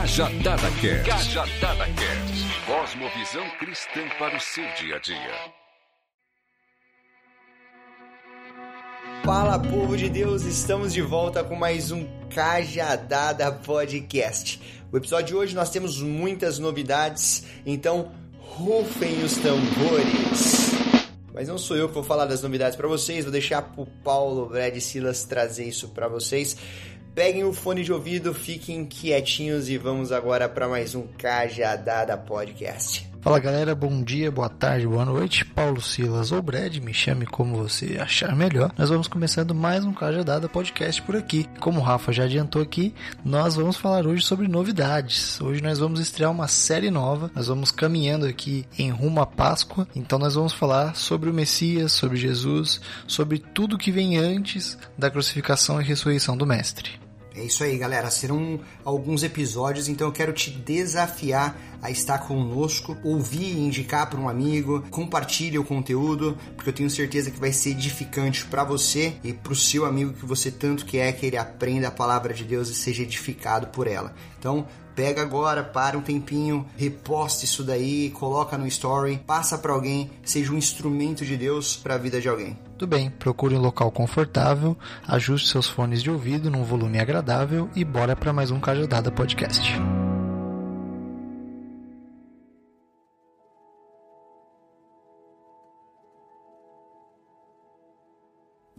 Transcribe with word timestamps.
Cajadada 0.00 0.70
Cast. 0.80 1.10
Cajadada 1.10 1.84
Cast. 1.84 2.64
Cosmovisão 2.64 3.50
cristã 3.58 4.00
para 4.18 4.34
o 4.34 4.40
seu 4.40 4.64
dia 4.72 4.96
a 4.96 4.98
dia. 4.98 5.34
Fala, 9.22 9.58
povo 9.58 9.98
de 9.98 10.08
Deus, 10.08 10.44
estamos 10.44 10.94
de 10.94 11.02
volta 11.02 11.44
com 11.44 11.54
mais 11.54 11.92
um 11.92 12.06
Cajadada 12.34 13.52
Podcast. 13.52 14.58
O 14.90 14.96
episódio 14.96 15.26
de 15.26 15.34
hoje 15.34 15.54
nós 15.54 15.68
temos 15.68 16.00
muitas 16.00 16.58
novidades, 16.58 17.44
então 17.66 18.10
rufem 18.38 19.22
os 19.22 19.36
tambores. 19.36 20.70
Mas 21.34 21.46
não 21.46 21.58
sou 21.58 21.76
eu 21.76 21.88
que 21.88 21.94
vou 21.94 22.02
falar 22.02 22.24
das 22.24 22.42
novidades 22.42 22.74
para 22.74 22.88
vocês, 22.88 23.24
vou 23.24 23.32
deixar 23.32 23.60
pro 23.60 23.84
Paulo, 24.02 24.48
Brad 24.48 24.74
e 24.74 24.80
Silas 24.80 25.24
trazer 25.24 25.64
isso 25.66 25.88
para 25.88 26.08
vocês. 26.08 26.56
Peguem 27.14 27.44
o 27.44 27.52
fone 27.52 27.82
de 27.82 27.92
ouvido, 27.92 28.32
fiquem 28.32 28.84
quietinhos 28.84 29.68
e 29.68 29.76
vamos 29.76 30.12
agora 30.12 30.48
para 30.48 30.68
mais 30.68 30.94
um 30.94 31.06
Cajadada 31.18 32.16
Podcast. 32.16 33.09
Fala 33.22 33.38
galera, 33.38 33.74
bom 33.74 34.02
dia, 34.02 34.30
boa 34.30 34.48
tarde, 34.48 34.86
boa 34.86 35.04
noite. 35.04 35.44
Paulo 35.44 35.82
Silas 35.82 36.32
ou 36.32 36.40
Brad, 36.40 36.78
me 36.78 36.94
chame 36.94 37.26
como 37.26 37.54
você 37.54 37.98
achar 38.00 38.34
melhor. 38.34 38.72
Nós 38.78 38.88
vamos 38.88 39.08
começando 39.08 39.54
mais 39.54 39.84
um 39.84 39.92
Cajadada 39.92 40.48
Podcast 40.48 41.02
por 41.02 41.14
aqui. 41.14 41.46
Como 41.60 41.80
o 41.80 41.82
Rafa 41.82 42.12
já 42.12 42.24
adiantou 42.24 42.62
aqui, 42.62 42.94
nós 43.22 43.56
vamos 43.56 43.76
falar 43.76 44.06
hoje 44.06 44.24
sobre 44.24 44.48
novidades. 44.48 45.38
Hoje 45.38 45.62
nós 45.62 45.78
vamos 45.78 46.00
estrear 46.00 46.30
uma 46.30 46.48
série 46.48 46.90
nova. 46.90 47.30
Nós 47.34 47.48
vamos 47.48 47.70
caminhando 47.70 48.24
aqui 48.24 48.64
em 48.78 48.90
rumo 48.90 49.20
à 49.20 49.26
Páscoa. 49.26 49.86
Então 49.94 50.18
nós 50.18 50.34
vamos 50.34 50.54
falar 50.54 50.96
sobre 50.96 51.28
o 51.28 51.34
Messias, 51.34 51.92
sobre 51.92 52.16
Jesus, 52.16 52.80
sobre 53.06 53.38
tudo 53.38 53.76
que 53.76 53.92
vem 53.92 54.16
antes 54.16 54.78
da 54.96 55.10
crucificação 55.10 55.78
e 55.78 55.84
ressurreição 55.84 56.38
do 56.38 56.46
Mestre. 56.46 57.09
É 57.34 57.44
isso 57.44 57.62
aí, 57.62 57.78
galera. 57.78 58.10
Serão 58.10 58.60
alguns 58.84 59.22
episódios, 59.22 59.88
então 59.88 60.08
eu 60.08 60.12
quero 60.12 60.32
te 60.32 60.50
desafiar 60.50 61.56
a 61.82 61.90
estar 61.90 62.18
conosco, 62.18 62.96
ouvir 63.02 63.56
e 63.56 63.60
indicar 63.60 64.08
para 64.10 64.20
um 64.20 64.28
amigo, 64.28 64.84
compartilhe 64.90 65.58
o 65.58 65.64
conteúdo, 65.64 66.36
porque 66.54 66.70
eu 66.70 66.74
tenho 66.74 66.90
certeza 66.90 67.30
que 67.30 67.40
vai 67.40 67.52
ser 67.52 67.70
edificante 67.70 68.44
para 68.44 68.64
você 68.64 69.14
e 69.24 69.32
para 69.32 69.52
o 69.52 69.56
seu 69.56 69.86
amigo 69.86 70.12
que 70.12 70.26
você 70.26 70.50
tanto 70.50 70.84
quer 70.84 71.12
que 71.12 71.24
ele 71.24 71.38
aprenda 71.38 71.88
a 71.88 71.92
palavra 71.92 72.34
de 72.34 72.44
Deus 72.44 72.68
e 72.68 72.74
seja 72.74 73.02
edificado 73.02 73.68
por 73.68 73.86
ela. 73.86 74.14
Então, 74.38 74.66
pega 74.94 75.22
agora, 75.22 75.62
para 75.64 75.96
um 75.96 76.02
tempinho, 76.02 76.66
reposte 76.76 77.46
isso 77.46 77.64
daí, 77.64 78.10
coloca 78.10 78.58
no 78.58 78.66
story, 78.66 79.20
passa 79.26 79.56
para 79.56 79.72
alguém, 79.72 80.10
seja 80.22 80.52
um 80.52 80.58
instrumento 80.58 81.24
de 81.24 81.36
Deus 81.36 81.76
para 81.76 81.94
a 81.94 81.98
vida 81.98 82.20
de 82.20 82.28
alguém. 82.28 82.69
Tudo 82.80 82.96
bem, 82.96 83.10
procure 83.10 83.54
um 83.54 83.60
local 83.60 83.92
confortável, 83.92 84.74
ajuste 85.06 85.50
seus 85.50 85.66
fones 85.66 86.02
de 86.02 86.10
ouvido 86.10 86.50
num 86.50 86.64
volume 86.64 86.98
agradável 86.98 87.68
e 87.76 87.84
bora 87.84 88.16
para 88.16 88.32
mais 88.32 88.50
um 88.50 88.58
Cajadada 88.58 89.12
Podcast. 89.12 89.78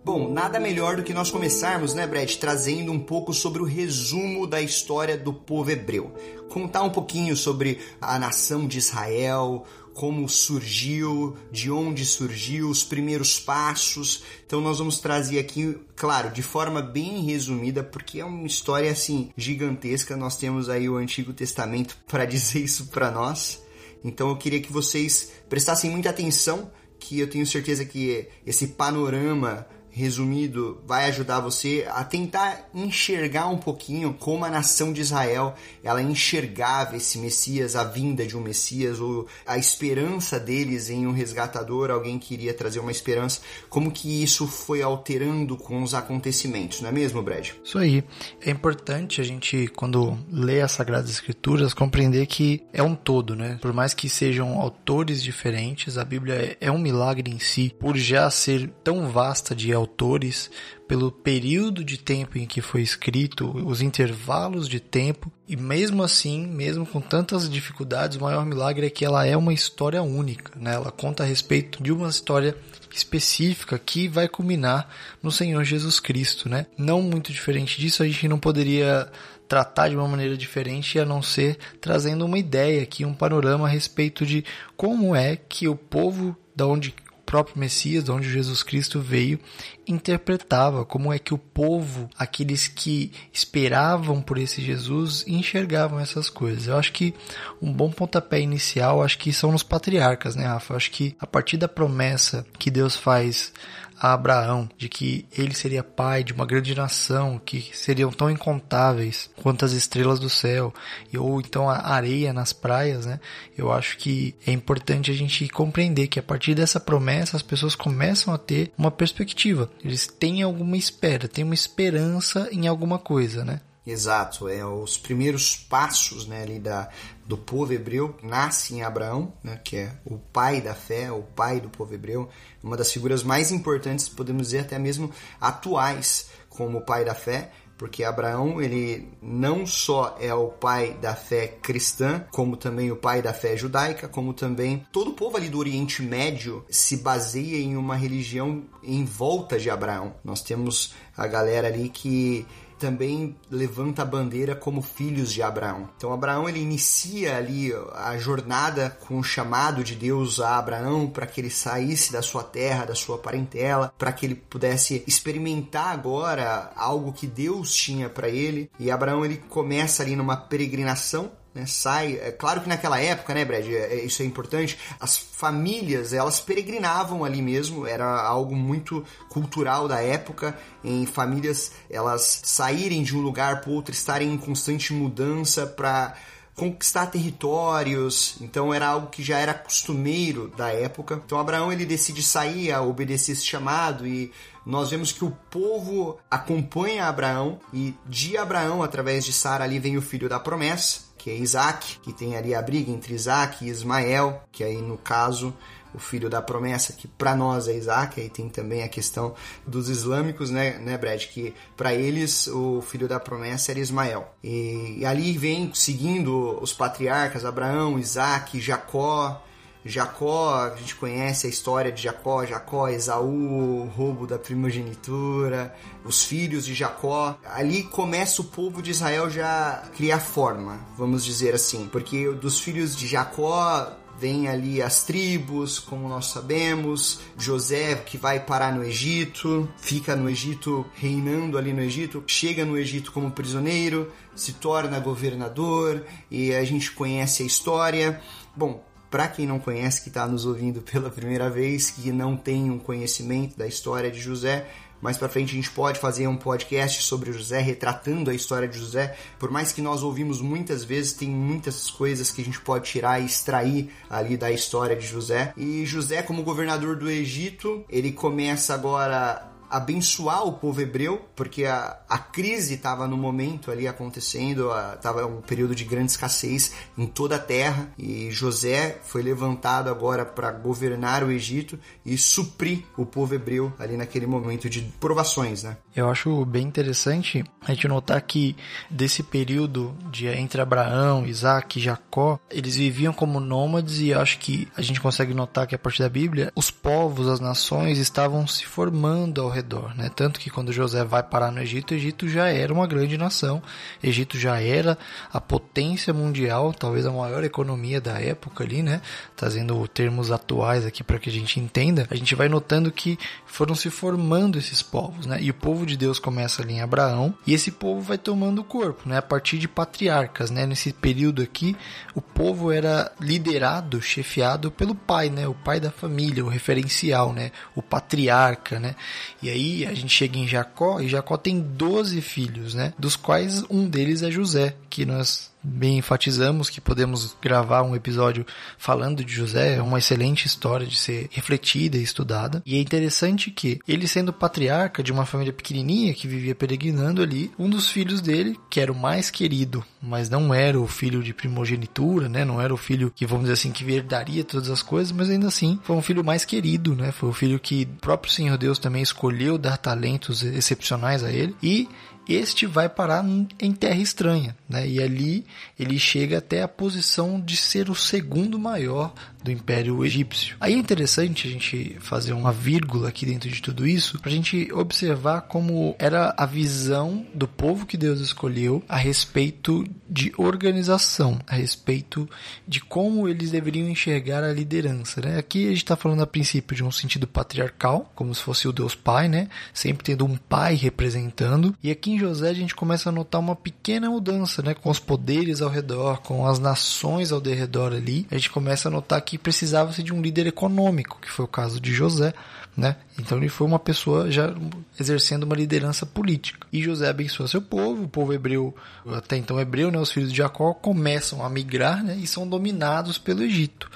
Bom, 0.03 0.33
nada 0.33 0.59
melhor 0.59 0.95
do 0.95 1.03
que 1.03 1.13
nós 1.13 1.29
começarmos, 1.29 1.93
né, 1.93 2.07
Brett, 2.07 2.39
trazendo 2.39 2.91
um 2.91 2.99
pouco 2.99 3.31
sobre 3.35 3.61
o 3.61 3.65
resumo 3.65 4.47
da 4.47 4.59
história 4.59 5.15
do 5.15 5.31
povo 5.31 5.69
hebreu. 5.69 6.11
Contar 6.49 6.81
um 6.81 6.89
pouquinho 6.89 7.37
sobre 7.37 7.79
a 8.01 8.17
nação 8.17 8.67
de 8.67 8.79
Israel, 8.79 9.63
como 9.93 10.27
surgiu, 10.27 11.35
de 11.51 11.69
onde 11.69 12.05
surgiu, 12.05 12.69
os 12.69 12.83
primeiros 12.83 13.39
passos. 13.39 14.23
Então 14.45 14.61
nós 14.61 14.79
vamos 14.79 14.99
trazer 14.99 15.39
aqui, 15.39 15.77
claro, 15.95 16.31
de 16.31 16.41
forma 16.41 16.81
bem 16.81 17.23
resumida, 17.23 17.83
porque 17.83 18.19
é 18.19 18.25
uma 18.25 18.47
história 18.47 18.91
assim 18.91 19.31
gigantesca. 19.35 20.15
Nós 20.15 20.37
temos 20.37 20.69
aí 20.69 20.89
o 20.89 20.97
Antigo 20.97 21.33
Testamento 21.33 21.97
para 22.07 22.25
dizer 22.25 22.59
isso 22.59 22.87
para 22.87 23.11
nós. 23.11 23.61
Então 24.03 24.29
eu 24.29 24.37
queria 24.37 24.61
que 24.61 24.71
vocês 24.71 25.31
prestassem 25.49 25.89
muita 25.89 26.09
atenção, 26.09 26.71
que 26.99 27.19
eu 27.19 27.29
tenho 27.29 27.45
certeza 27.45 27.85
que 27.85 28.27
esse 28.45 28.69
panorama 28.69 29.67
resumido, 29.91 30.81
vai 30.85 31.05
ajudar 31.09 31.41
você 31.41 31.85
a 31.89 32.03
tentar 32.03 32.69
enxergar 32.73 33.47
um 33.47 33.57
pouquinho 33.57 34.13
como 34.13 34.45
a 34.45 34.49
nação 34.49 34.93
de 34.93 35.01
Israel 35.01 35.53
ela 35.83 36.01
enxergava 36.01 36.95
esse 36.95 37.17
Messias, 37.17 37.75
a 37.75 37.83
vinda 37.83 38.25
de 38.25 38.37
um 38.37 38.41
Messias, 38.41 38.99
ou 38.99 39.27
a 39.45 39.57
esperança 39.57 40.39
deles 40.39 40.89
em 40.89 41.05
um 41.05 41.11
resgatador, 41.11 41.91
alguém 41.91 42.17
que 42.17 42.33
iria 42.33 42.53
trazer 42.53 42.79
uma 42.79 42.91
esperança, 42.91 43.41
como 43.69 43.91
que 43.91 44.23
isso 44.23 44.47
foi 44.47 44.81
alterando 44.81 45.57
com 45.57 45.83
os 45.83 45.93
acontecimentos, 45.93 46.81
não 46.81 46.89
é 46.89 46.91
mesmo, 46.91 47.21
Brad? 47.21 47.49
Isso 47.63 47.77
aí. 47.77 48.03
É 48.41 48.49
importante 48.49 49.19
a 49.19 49.23
gente, 49.23 49.67
quando 49.75 50.17
lê 50.31 50.61
as 50.61 50.71
Sagradas 50.71 51.09
Escrituras, 51.09 51.73
compreender 51.73 52.25
que 52.27 52.63
é 52.71 52.81
um 52.81 52.95
todo, 52.95 53.35
né? 53.35 53.57
Por 53.61 53.73
mais 53.73 53.93
que 53.93 54.09
sejam 54.09 54.59
autores 54.59 55.21
diferentes, 55.21 55.97
a 55.97 56.05
Bíblia 56.05 56.57
é 56.59 56.71
um 56.71 56.77
milagre 56.77 57.29
em 57.31 57.39
si, 57.39 57.75
por 57.79 57.97
já 57.97 58.29
ser 58.29 58.69
tão 58.83 59.09
vasta 59.09 59.55
de 59.55 59.73
autores, 59.81 60.49
pelo 60.87 61.11
período 61.11 61.83
de 61.83 61.97
tempo 61.97 62.37
em 62.37 62.45
que 62.45 62.61
foi 62.61 62.81
escrito, 62.81 63.49
os 63.65 63.81
intervalos 63.81 64.67
de 64.67 64.79
tempo, 64.79 65.31
e 65.47 65.55
mesmo 65.57 66.03
assim, 66.03 66.47
mesmo 66.47 66.85
com 66.85 67.01
tantas 67.01 67.49
dificuldades, 67.49 68.17
o 68.17 68.21
maior 68.21 68.45
milagre 68.45 68.87
é 68.87 68.89
que 68.89 69.03
ela 69.03 69.25
é 69.25 69.35
uma 69.35 69.53
história 69.53 70.01
única, 70.01 70.53
né? 70.57 70.75
Ela 70.75 70.91
conta 70.91 71.23
a 71.23 71.25
respeito 71.25 71.83
de 71.83 71.91
uma 71.91 72.09
história 72.09 72.55
específica 72.93 73.77
que 73.79 74.07
vai 74.07 74.27
culminar 74.27 74.89
no 75.21 75.31
Senhor 75.31 75.63
Jesus 75.63 75.99
Cristo, 75.99 76.47
né? 76.47 76.65
Não 76.77 77.01
muito 77.01 77.31
diferente 77.31 77.79
disso, 77.79 78.03
a 78.03 78.05
gente 78.05 78.27
não 78.27 78.39
poderia 78.39 79.09
tratar 79.47 79.89
de 79.89 79.97
uma 79.97 80.07
maneira 80.07 80.37
diferente 80.37 80.97
a 80.97 81.05
não 81.05 81.21
ser 81.21 81.57
trazendo 81.81 82.25
uma 82.25 82.39
ideia 82.39 82.83
aqui, 82.83 83.03
um 83.03 83.13
panorama 83.13 83.67
a 83.67 83.69
respeito 83.69 84.25
de 84.25 84.45
como 84.77 85.13
é 85.13 85.35
que 85.35 85.67
o 85.67 85.75
povo 85.75 86.37
da 86.55 86.65
onde 86.65 86.93
próprio 87.31 87.57
Messias, 87.57 88.03
de 88.03 88.11
onde 88.11 88.29
Jesus 88.29 88.61
Cristo 88.61 88.99
veio, 88.99 89.39
interpretava 89.87 90.83
como 90.83 91.13
é 91.13 91.17
que 91.17 91.33
o 91.33 91.37
povo, 91.37 92.09
aqueles 92.19 92.67
que 92.67 93.09
esperavam 93.31 94.21
por 94.21 94.37
esse 94.37 94.61
Jesus, 94.61 95.23
enxergavam 95.25 95.97
essas 95.97 96.29
coisas. 96.29 96.67
Eu 96.67 96.75
acho 96.75 96.91
que 96.91 97.13
um 97.61 97.71
bom 97.71 97.89
pontapé 97.89 98.41
inicial, 98.41 99.01
acho 99.01 99.17
que 99.17 99.31
são 99.31 99.49
nos 99.49 99.63
patriarcas, 99.63 100.35
né, 100.35 100.45
Rafa? 100.45 100.73
Eu 100.73 100.77
acho 100.77 100.91
que 100.91 101.15
a 101.21 101.25
partir 101.25 101.55
da 101.55 101.69
promessa 101.69 102.45
que 102.59 102.69
Deus 102.69 102.97
faz 102.97 103.53
a 104.01 104.13
Abraão 104.13 104.67
de 104.75 104.89
que 104.89 105.27
ele 105.37 105.53
seria 105.53 105.83
pai 105.83 106.23
de 106.23 106.33
uma 106.33 106.45
grande 106.45 106.73
nação 106.73 107.39
que 107.43 107.69
seriam 107.71 108.11
tão 108.11 108.31
incontáveis 108.31 109.29
quanto 109.35 109.63
as 109.63 109.73
estrelas 109.73 110.19
do 110.19 110.27
céu 110.27 110.73
ou 111.15 111.39
então 111.39 111.69
a 111.69 111.93
areia 111.93 112.33
nas 112.33 112.51
praias, 112.51 113.05
né? 113.05 113.19
Eu 113.55 113.71
acho 113.71 113.97
que 113.97 114.33
é 114.47 114.51
importante 114.51 115.11
a 115.11 115.13
gente 115.13 115.47
compreender 115.49 116.07
que 116.07 116.19
a 116.19 116.23
partir 116.23 116.55
dessa 116.55 116.79
promessa 116.79 117.37
as 117.37 117.43
pessoas 117.43 117.75
começam 117.75 118.33
a 118.33 118.39
ter 118.39 118.71
uma 118.75 118.89
perspectiva. 118.89 119.69
Eles 119.83 120.07
têm 120.07 120.41
alguma 120.41 120.77
espera, 120.77 121.27
têm 121.27 121.43
uma 121.43 121.53
esperança 121.53 122.49
em 122.51 122.67
alguma 122.67 122.97
coisa, 122.97 123.45
né? 123.45 123.61
Exato, 123.85 124.47
é 124.47 124.63
os 124.63 124.95
primeiros 124.95 125.55
passos 125.55 126.27
né, 126.27 126.43
ali 126.43 126.59
da, 126.59 126.89
do 127.25 127.35
povo 127.35 127.73
hebreu 127.73 128.15
nasce 128.21 128.75
em 128.75 128.83
Abraão, 128.83 129.33
né, 129.43 129.59
que 129.63 129.75
é 129.75 129.93
o 130.05 130.19
pai 130.19 130.61
da 130.61 130.75
fé, 130.75 131.11
o 131.11 131.23
pai 131.23 131.59
do 131.59 131.67
povo 131.67 131.91
hebreu, 131.91 132.29
uma 132.61 132.77
das 132.77 132.91
figuras 132.91 133.23
mais 133.23 133.51
importantes, 133.51 134.07
podemos 134.07 134.47
dizer 134.47 134.59
até 134.59 134.77
mesmo 134.77 135.11
atuais 135.39 136.29
como 136.47 136.85
pai 136.85 137.03
da 137.03 137.15
fé, 137.15 137.51
porque 137.75 138.03
Abraão 138.03 138.61
ele 138.61 139.11
não 139.19 139.65
só 139.65 140.15
é 140.19 140.31
o 140.31 140.49
pai 140.49 140.93
da 141.01 141.15
fé 141.15 141.47
cristã, 141.47 142.23
como 142.29 142.55
também 142.55 142.91
o 142.91 142.95
pai 142.95 143.23
da 143.23 143.33
fé 143.33 143.57
judaica, 143.57 144.07
como 144.07 144.35
também 144.35 144.85
todo 144.91 145.09
o 145.09 145.13
povo 145.15 145.37
ali 145.37 145.49
do 145.49 145.57
Oriente 145.57 146.03
Médio 146.03 146.63
se 146.69 146.97
baseia 146.97 147.57
em 147.57 147.75
uma 147.75 147.95
religião 147.95 148.61
em 148.83 149.03
volta 149.03 149.57
de 149.57 149.71
Abraão. 149.71 150.13
Nós 150.23 150.43
temos 150.43 150.93
a 151.17 151.25
galera 151.25 151.69
ali 151.69 151.89
que 151.89 152.45
também 152.81 153.35
levanta 153.49 154.01
a 154.01 154.05
bandeira 154.05 154.55
como 154.55 154.81
filhos 154.81 155.31
de 155.31 155.43
Abraão. 155.43 155.87
Então 155.95 156.11
Abraão 156.11 156.49
ele 156.49 156.59
inicia 156.59 157.37
ali 157.37 157.71
a 157.93 158.17
jornada 158.17 158.97
com 159.07 159.19
o 159.19 159.23
chamado 159.23 159.83
de 159.83 159.95
Deus 159.95 160.39
a 160.39 160.57
Abraão 160.57 161.07
para 161.07 161.27
que 161.27 161.39
ele 161.39 161.51
saísse 161.51 162.11
da 162.11 162.23
sua 162.23 162.43
terra, 162.43 162.85
da 162.85 162.95
sua 162.95 163.19
parentela, 163.19 163.93
para 163.99 164.11
que 164.11 164.25
ele 164.25 164.33
pudesse 164.33 165.03
experimentar 165.05 165.93
agora 165.93 166.71
algo 166.75 167.13
que 167.13 167.27
Deus 167.27 167.71
tinha 167.75 168.09
para 168.09 168.27
ele. 168.27 168.71
E 168.79 168.89
Abraão 168.89 169.23
ele 169.23 169.37
começa 169.37 170.01
ali 170.01 170.15
numa 170.15 170.35
peregrinação 170.35 171.31
né, 171.53 171.65
sai. 171.65 172.19
É 172.21 172.31
claro 172.31 172.61
que 172.61 172.69
naquela 172.69 172.99
época, 172.99 173.33
né, 173.33 173.43
Brad, 173.43 173.65
é, 173.67 173.93
é, 173.93 174.05
isso 174.05 174.21
é 174.21 174.25
importante. 174.25 174.77
As 174.99 175.17
famílias 175.17 176.13
elas 176.13 176.39
peregrinavam 176.39 177.23
ali 177.23 177.41
mesmo, 177.41 177.85
era 177.85 178.05
algo 178.21 178.55
muito 178.55 179.03
cultural 179.29 179.87
da 179.87 180.01
época. 180.01 180.57
Em 180.83 181.05
famílias 181.05 181.71
elas 181.89 182.41
saírem 182.43 183.03
de 183.03 183.15
um 183.15 183.21
lugar 183.21 183.61
para 183.61 183.71
outro, 183.71 183.93
estarem 183.93 184.31
em 184.31 184.37
constante 184.37 184.93
mudança 184.93 185.65
para 185.65 186.15
conquistar 186.55 187.07
territórios, 187.07 188.35
então 188.41 188.73
era 188.73 188.85
algo 188.85 189.07
que 189.07 189.23
já 189.23 189.39
era 189.39 189.53
costumeiro 189.53 190.49
da 190.55 190.69
época. 190.69 191.21
Então 191.25 191.39
Abraão 191.39 191.71
ele 191.71 191.85
decide 191.85 192.21
sair 192.21 192.71
a 192.71 192.81
obedecer 192.81 193.31
esse 193.31 193.45
chamado 193.45 194.05
e 194.05 194.31
nós 194.65 194.91
vemos 194.91 195.11
que 195.11 195.25
o 195.25 195.31
povo 195.49 196.19
acompanha 196.29 197.05
Abraão 197.05 197.59
e 197.73 197.95
de 198.05 198.37
Abraão, 198.37 198.83
através 198.83 199.25
de 199.25 199.33
Sara, 199.33 199.63
ali 199.63 199.79
vem 199.79 199.97
o 199.97 200.01
filho 200.01 200.29
da 200.29 200.39
promessa, 200.39 201.01
que 201.21 201.29
é 201.29 201.35
Isaac, 201.35 201.99
que 202.01 202.11
tem 202.11 202.35
ali 202.35 202.55
a 202.55 202.61
briga 202.63 202.89
entre 202.89 203.13
Isaac 203.13 203.63
e 203.63 203.69
Ismael, 203.69 204.41
que 204.51 204.63
aí 204.63 204.81
no 204.81 204.97
caso 204.97 205.53
o 205.93 205.99
filho 205.99 206.31
da 206.31 206.41
promessa, 206.41 206.93
que 206.93 207.07
para 207.07 207.35
nós 207.35 207.67
é 207.67 207.75
Isaac, 207.75 208.19
aí 208.19 208.27
tem 208.27 208.49
também 208.49 208.81
a 208.81 208.87
questão 208.87 209.35
dos 209.67 209.87
islâmicos, 209.87 210.49
né, 210.49 210.79
né 210.79 210.97
Brad, 210.97 211.25
que 211.25 211.53
para 211.77 211.93
eles 211.93 212.47
o 212.47 212.81
filho 212.81 213.07
da 213.07 213.19
promessa 213.19 213.71
era 213.71 213.79
Ismael. 213.79 214.33
E, 214.43 214.95
e, 214.99 215.05
ali 215.05 215.37
vem 215.37 215.71
seguindo 215.75 216.57
os 216.59 216.73
patriarcas 216.73 217.45
Abraão, 217.45 217.99
Isaac, 217.99 218.59
Jacó. 218.59 219.43
Jacó, 219.83 220.53
a 220.53 220.75
gente 220.75 220.95
conhece 220.95 221.47
a 221.47 221.49
história 221.49 221.91
de 221.91 222.03
Jacó, 222.03 222.45
Jacó, 222.45 222.87
Esaú, 222.87 223.81
o 223.81 223.85
roubo 223.87 224.27
da 224.27 224.37
primogenitura, 224.37 225.75
os 226.05 226.23
filhos 226.23 226.65
de 226.65 226.73
Jacó. 226.73 227.37
Ali 227.43 227.83
começa 227.83 228.41
o 228.41 228.45
povo 228.45 228.81
de 228.81 228.91
Israel 228.91 229.29
já 229.29 229.83
criar 229.95 230.19
forma, 230.19 230.79
vamos 230.97 231.25
dizer 231.25 231.55
assim, 231.55 231.87
porque 231.91 232.29
dos 232.33 232.59
filhos 232.59 232.95
de 232.95 233.07
Jacó 233.07 233.97
vem 234.21 234.47
ali 234.47 234.83
as 234.83 235.03
tribos, 235.03 235.79
como 235.79 236.07
nós 236.07 236.27
sabemos, 236.27 237.21
José 237.35 237.95
que 237.95 238.19
vai 238.19 238.39
parar 238.39 238.71
no 238.71 238.83
Egito, 238.83 239.67
fica 239.77 240.15
no 240.15 240.29
Egito 240.29 240.85
reinando 240.93 241.57
ali 241.57 241.73
no 241.73 241.81
Egito, 241.81 242.23
chega 242.27 242.63
no 242.63 242.77
Egito 242.77 243.11
como 243.11 243.31
prisioneiro, 243.31 244.11
se 244.35 244.53
torna 244.53 244.99
governador 244.99 246.05
e 246.29 246.53
a 246.53 246.63
gente 246.63 246.91
conhece 246.91 247.41
a 247.41 247.47
história. 247.47 248.21
Bom, 248.55 248.83
para 249.11 249.27
quem 249.27 249.45
não 249.45 249.59
conhece, 249.59 250.01
que 250.01 250.07
está 250.07 250.25
nos 250.25 250.45
ouvindo 250.45 250.81
pela 250.81 251.09
primeira 251.11 251.49
vez, 251.49 251.91
que 251.91 252.11
não 252.11 252.35
tem 252.37 252.71
um 252.71 252.79
conhecimento 252.79 253.57
da 253.57 253.67
história 253.67 254.09
de 254.09 254.19
José, 254.19 254.65
mais 255.01 255.17
para 255.17 255.27
frente 255.27 255.51
a 255.51 255.55
gente 255.55 255.71
pode 255.71 255.99
fazer 255.99 256.27
um 256.27 256.37
podcast 256.37 257.01
sobre 257.01 257.33
José, 257.33 257.59
retratando 257.59 258.29
a 258.29 258.35
história 258.35 258.67
de 258.67 258.77
José. 258.77 259.17
Por 259.39 259.49
mais 259.49 259.71
que 259.73 259.81
nós 259.81 260.03
ouvimos 260.03 260.39
muitas 260.39 260.83
vezes, 260.83 261.13
tem 261.13 261.27
muitas 261.27 261.89
coisas 261.89 262.31
que 262.31 262.41
a 262.41 262.45
gente 262.45 262.61
pode 262.61 262.87
tirar 262.87 263.19
e 263.19 263.25
extrair 263.25 263.91
ali 264.07 264.37
da 264.37 264.51
história 264.51 264.95
de 264.95 265.07
José. 265.07 265.53
E 265.57 265.83
José, 265.87 266.21
como 266.21 266.43
governador 266.43 266.95
do 266.95 267.09
Egito, 267.09 267.83
ele 267.89 268.11
começa 268.11 268.75
agora 268.75 269.50
abençoar 269.71 270.45
o 270.45 270.53
povo 270.53 270.81
hebreu, 270.81 271.25
porque 271.35 271.65
a, 271.65 271.97
a 272.07 272.17
crise 272.17 272.75
estava 272.75 273.07
no 273.07 273.15
momento 273.15 273.71
ali 273.71 273.87
acontecendo, 273.87 274.69
estava 274.93 275.25
um 275.25 275.41
período 275.41 275.73
de 275.73 275.85
grande 275.85 276.11
escassez 276.11 276.73
em 276.97 277.07
toda 277.07 277.37
a 277.37 277.39
terra, 277.39 277.91
e 277.97 278.29
José 278.29 278.99
foi 279.03 279.21
levantado 279.21 279.89
agora 279.89 280.25
para 280.25 280.51
governar 280.51 281.23
o 281.23 281.31
Egito 281.31 281.79
e 282.05 282.17
suprir 282.17 282.83
o 282.97 283.05
povo 283.05 283.33
hebreu 283.33 283.71
ali 283.79 283.95
naquele 283.95 284.27
momento 284.27 284.69
de 284.69 284.81
provações, 284.99 285.63
né? 285.63 285.77
Eu 285.93 286.09
acho 286.09 286.45
bem 286.45 286.63
interessante 286.63 287.43
a 287.67 287.73
gente 287.73 287.87
notar 287.87 288.21
que 288.21 288.55
desse 288.89 289.21
período 289.21 289.93
de 290.09 290.25
entre 290.25 290.61
Abraão, 290.61 291.27
Isaac 291.27 291.77
e 291.77 291.81
Jacó, 291.81 292.39
eles 292.49 292.77
viviam 292.77 293.11
como 293.11 293.41
nômades 293.41 293.99
e 293.99 294.13
acho 294.13 294.39
que 294.39 294.69
a 294.75 294.81
gente 294.81 295.01
consegue 295.01 295.33
notar 295.33 295.67
que 295.67 295.75
a 295.75 295.77
partir 295.77 296.01
da 296.01 296.07
Bíblia, 296.09 296.51
os 296.55 296.71
povos, 296.71 297.27
as 297.27 297.41
nações 297.41 297.97
estavam 297.97 298.47
se 298.47 298.65
formando 298.65 299.41
ao 299.41 299.49
redor, 299.49 299.93
né? 299.95 300.09
Tanto 300.15 300.39
que 300.39 300.49
quando 300.49 300.71
José 300.71 301.03
vai 301.03 301.21
parar 301.21 301.51
no 301.51 301.61
Egito, 301.61 301.91
o 301.91 301.97
Egito 301.97 302.27
já 302.29 302.47
era 302.47 302.73
uma 302.73 302.87
grande 302.87 303.17
nação. 303.17 303.61
O 304.01 304.07
Egito 304.07 304.39
já 304.39 304.61
era 304.61 304.97
a 305.31 305.41
potência 305.41 306.13
mundial, 306.13 306.73
talvez 306.73 307.05
a 307.05 307.11
maior 307.11 307.43
economia 307.43 307.99
da 307.99 308.19
época 308.19 308.63
ali, 308.63 308.81
né? 308.81 309.01
Trazendo 309.35 309.85
termos 309.89 310.31
atuais 310.31 310.85
aqui 310.85 311.03
para 311.03 311.19
que 311.19 311.29
a 311.29 311.33
gente 311.33 311.59
entenda. 311.59 312.07
A 312.09 312.15
gente 312.15 312.33
vai 312.33 312.47
notando 312.47 312.91
que 312.91 313.19
foram 313.45 313.75
se 313.75 313.89
formando 313.89 314.57
esses 314.57 314.81
povos, 314.81 315.25
né? 315.25 315.37
E 315.41 315.49
o 315.49 315.53
povo 315.53 315.80
de 315.85 315.97
Deus 315.97 316.19
começa 316.19 316.61
ali 316.61 316.73
em 316.75 316.81
Abraão 316.81 317.33
e 317.45 317.53
esse 317.53 317.71
povo 317.71 318.01
vai 318.01 318.17
tomando 318.17 318.63
corpo, 318.63 319.07
né? 319.07 319.17
A 319.17 319.21
partir 319.21 319.57
de 319.57 319.67
patriarcas, 319.67 320.49
né? 320.49 320.65
Nesse 320.65 320.93
período 320.93 321.41
aqui, 321.41 321.75
o 322.15 322.21
povo 322.21 322.71
era 322.71 323.11
liderado, 323.19 324.01
chefiado 324.01 324.71
pelo 324.71 324.95
pai, 324.95 325.29
né? 325.29 325.47
O 325.47 325.53
pai 325.53 325.79
da 325.79 325.91
família, 325.91 326.43
o 326.43 326.49
referencial, 326.49 327.33
né? 327.33 327.51
O 327.75 327.81
patriarca, 327.81 328.79
né? 328.79 328.95
E 329.41 329.49
aí 329.49 329.85
a 329.85 329.93
gente 329.93 330.09
chega 330.09 330.37
em 330.37 330.47
Jacó 330.47 330.99
e 330.99 331.07
Jacó 331.07 331.37
tem 331.37 331.59
12 331.59 332.21
filhos, 332.21 332.73
né? 332.73 332.93
Dos 332.97 333.15
quais 333.15 333.63
um 333.69 333.87
deles 333.87 334.23
é 334.23 334.31
José, 334.31 334.75
que 334.89 335.05
nós 335.05 335.50
bem 335.63 335.97
enfatizamos 335.97 336.69
que 336.69 336.81
podemos 336.81 337.35
gravar 337.41 337.83
um 337.83 337.95
episódio 337.95 338.45
falando 338.77 339.23
de 339.23 339.33
José, 339.33 339.75
é 339.75 339.81
uma 339.81 339.99
excelente 339.99 340.45
história 340.45 340.85
de 340.85 340.97
ser 340.97 341.27
refletida 341.31 341.97
e 341.97 342.03
estudada. 342.03 342.61
E 342.65 342.77
é 342.77 342.79
interessante 342.79 343.51
que 343.51 343.79
ele 343.87 344.07
sendo 344.07 344.33
patriarca 344.33 345.03
de 345.03 345.11
uma 345.11 345.25
família 345.25 345.53
pequenininha 345.53 346.13
que 346.13 346.27
vivia 346.27 346.55
peregrinando 346.55 347.21
ali, 347.21 347.51
um 347.57 347.69
dos 347.69 347.89
filhos 347.89 348.21
dele, 348.21 348.59
que 348.69 348.79
era 348.79 348.91
o 348.91 348.95
mais 348.95 349.29
querido, 349.29 349.83
mas 350.01 350.29
não 350.29 350.53
era 350.53 350.79
o 350.79 350.87
filho 350.87 351.21
de 351.23 351.33
primogenitura, 351.33 352.27
né? 352.27 352.43
Não 352.43 352.61
era 352.61 352.73
o 352.73 352.77
filho 352.77 353.11
que 353.15 353.25
vamos 353.25 353.43
dizer 353.43 353.53
assim 353.53 353.71
que 353.71 353.89
herdaria 353.91 354.43
todas 354.43 354.69
as 354.69 354.81
coisas, 354.81 355.11
mas 355.11 355.29
ainda 355.29 355.47
assim 355.47 355.79
foi 355.83 355.95
um 355.95 356.01
filho 356.01 356.23
mais 356.23 356.45
querido, 356.45 356.95
né? 356.95 357.11
Foi 357.11 357.29
o 357.29 357.33
filho 357.33 357.59
que 357.59 357.83
o 357.83 358.01
próprio 358.01 358.31
Senhor 358.31 358.57
Deus 358.57 358.79
também 358.79 359.01
escolheu 359.01 359.57
dar 359.57 359.77
talentos 359.77 360.43
excepcionais 360.43 361.23
a 361.23 361.31
ele 361.31 361.55
e 361.61 361.87
este 362.33 362.65
vai 362.65 362.89
parar 362.89 363.23
em 363.59 363.71
terra 363.71 364.01
estranha, 364.01 364.55
né? 364.67 364.87
E 364.87 365.01
ali 365.01 365.45
ele 365.79 365.97
chega 365.99 366.37
até 366.37 366.61
a 366.61 366.67
posição 366.67 367.39
de 367.39 367.55
ser 367.55 367.89
o 367.89 367.95
segundo 367.95 368.57
maior 368.59 369.13
do 369.43 369.51
Império 369.51 370.03
Egípcio. 370.05 370.55
Aí 370.59 370.73
é 370.73 370.77
interessante 370.77 371.47
a 371.47 371.51
gente 371.51 371.97
fazer 371.99 372.33
uma 372.33 372.51
vírgula 372.51 373.09
aqui 373.09 373.25
dentro 373.25 373.49
de 373.49 373.61
tudo 373.61 373.87
isso 373.87 374.19
para 374.19 374.29
a 374.29 374.33
gente 374.33 374.71
observar 374.73 375.41
como 375.41 375.95
era 375.97 376.33
a 376.37 376.45
visão 376.45 377.25
do 377.33 377.47
povo 377.47 377.85
que 377.85 377.97
Deus 377.97 378.19
escolheu 378.19 378.83
a 378.87 378.97
respeito 378.97 379.85
de 380.09 380.31
organização, 380.37 381.39
a 381.47 381.55
respeito 381.55 382.29
de 382.67 382.81
como 382.81 383.27
eles 383.27 383.51
deveriam 383.51 383.87
enxergar 383.87 384.43
a 384.43 384.53
liderança. 384.53 385.21
Né? 385.21 385.37
Aqui 385.37 385.65
a 385.65 385.69
gente 385.69 385.77
está 385.77 385.95
falando 385.95 386.21
a 386.21 386.27
princípio 386.27 386.75
de 386.75 386.83
um 386.83 386.91
sentido 386.91 387.27
patriarcal, 387.27 388.11
como 388.13 388.33
se 388.35 388.41
fosse 388.41 388.67
o 388.67 388.73
Deus 388.73 388.93
Pai, 388.95 389.27
né? 389.27 389.47
sempre 389.73 390.03
tendo 390.03 390.25
um 390.25 390.35
pai 390.35 390.75
representando. 390.75 391.75
E 391.81 391.89
aqui 391.89 392.11
em 392.11 392.19
José 392.19 392.49
a 392.49 392.53
gente 392.53 392.75
começa 392.75 393.09
a 393.09 393.11
notar 393.11 393.39
uma 393.39 393.55
pequena 393.55 394.09
mudança, 394.09 394.61
né? 394.61 394.73
com 394.73 394.89
os 394.89 394.99
poderes 394.99 395.61
ao 395.61 395.69
redor, 395.69 396.21
com 396.21 396.45
as 396.45 396.59
nações 396.59 397.31
ao 397.31 397.41
redor 397.41 397.93
ali. 397.93 398.27
A 398.29 398.35
gente 398.35 398.49
começa 398.49 398.87
a 398.87 398.91
notar 398.91 399.21
que 399.21 399.30
que 399.31 399.37
precisava-se 399.37 400.03
de 400.03 400.13
um 400.13 400.21
líder 400.21 400.45
econômico, 400.45 401.17
que 401.21 401.31
foi 401.31 401.45
o 401.45 401.47
caso 401.47 401.79
de 401.79 401.93
José, 401.93 402.33
né? 402.75 402.97
Então 403.17 403.37
ele 403.37 403.47
foi 403.47 403.65
uma 403.65 403.79
pessoa 403.79 404.29
já 404.29 404.53
exercendo 404.99 405.43
uma 405.43 405.55
liderança 405.55 406.05
política. 406.05 406.67
E 406.69 406.83
José 406.83 407.07
abençoa 407.07 407.47
seu 407.47 407.61
povo, 407.61 408.03
o 408.03 408.09
povo 408.09 408.33
hebreu, 408.33 408.75
até 409.07 409.37
então 409.37 409.57
hebreu, 409.57 409.89
né? 409.89 409.97
Os 409.97 410.11
filhos 410.11 410.33
de 410.33 410.37
Jacó 410.37 410.73
começam 410.73 411.45
a 411.45 411.49
migrar, 411.49 412.03
né? 412.03 412.17
E 412.17 412.27
são 412.27 412.45
dominados 412.45 413.17
pelo 413.17 413.41
Egito. 413.41 413.89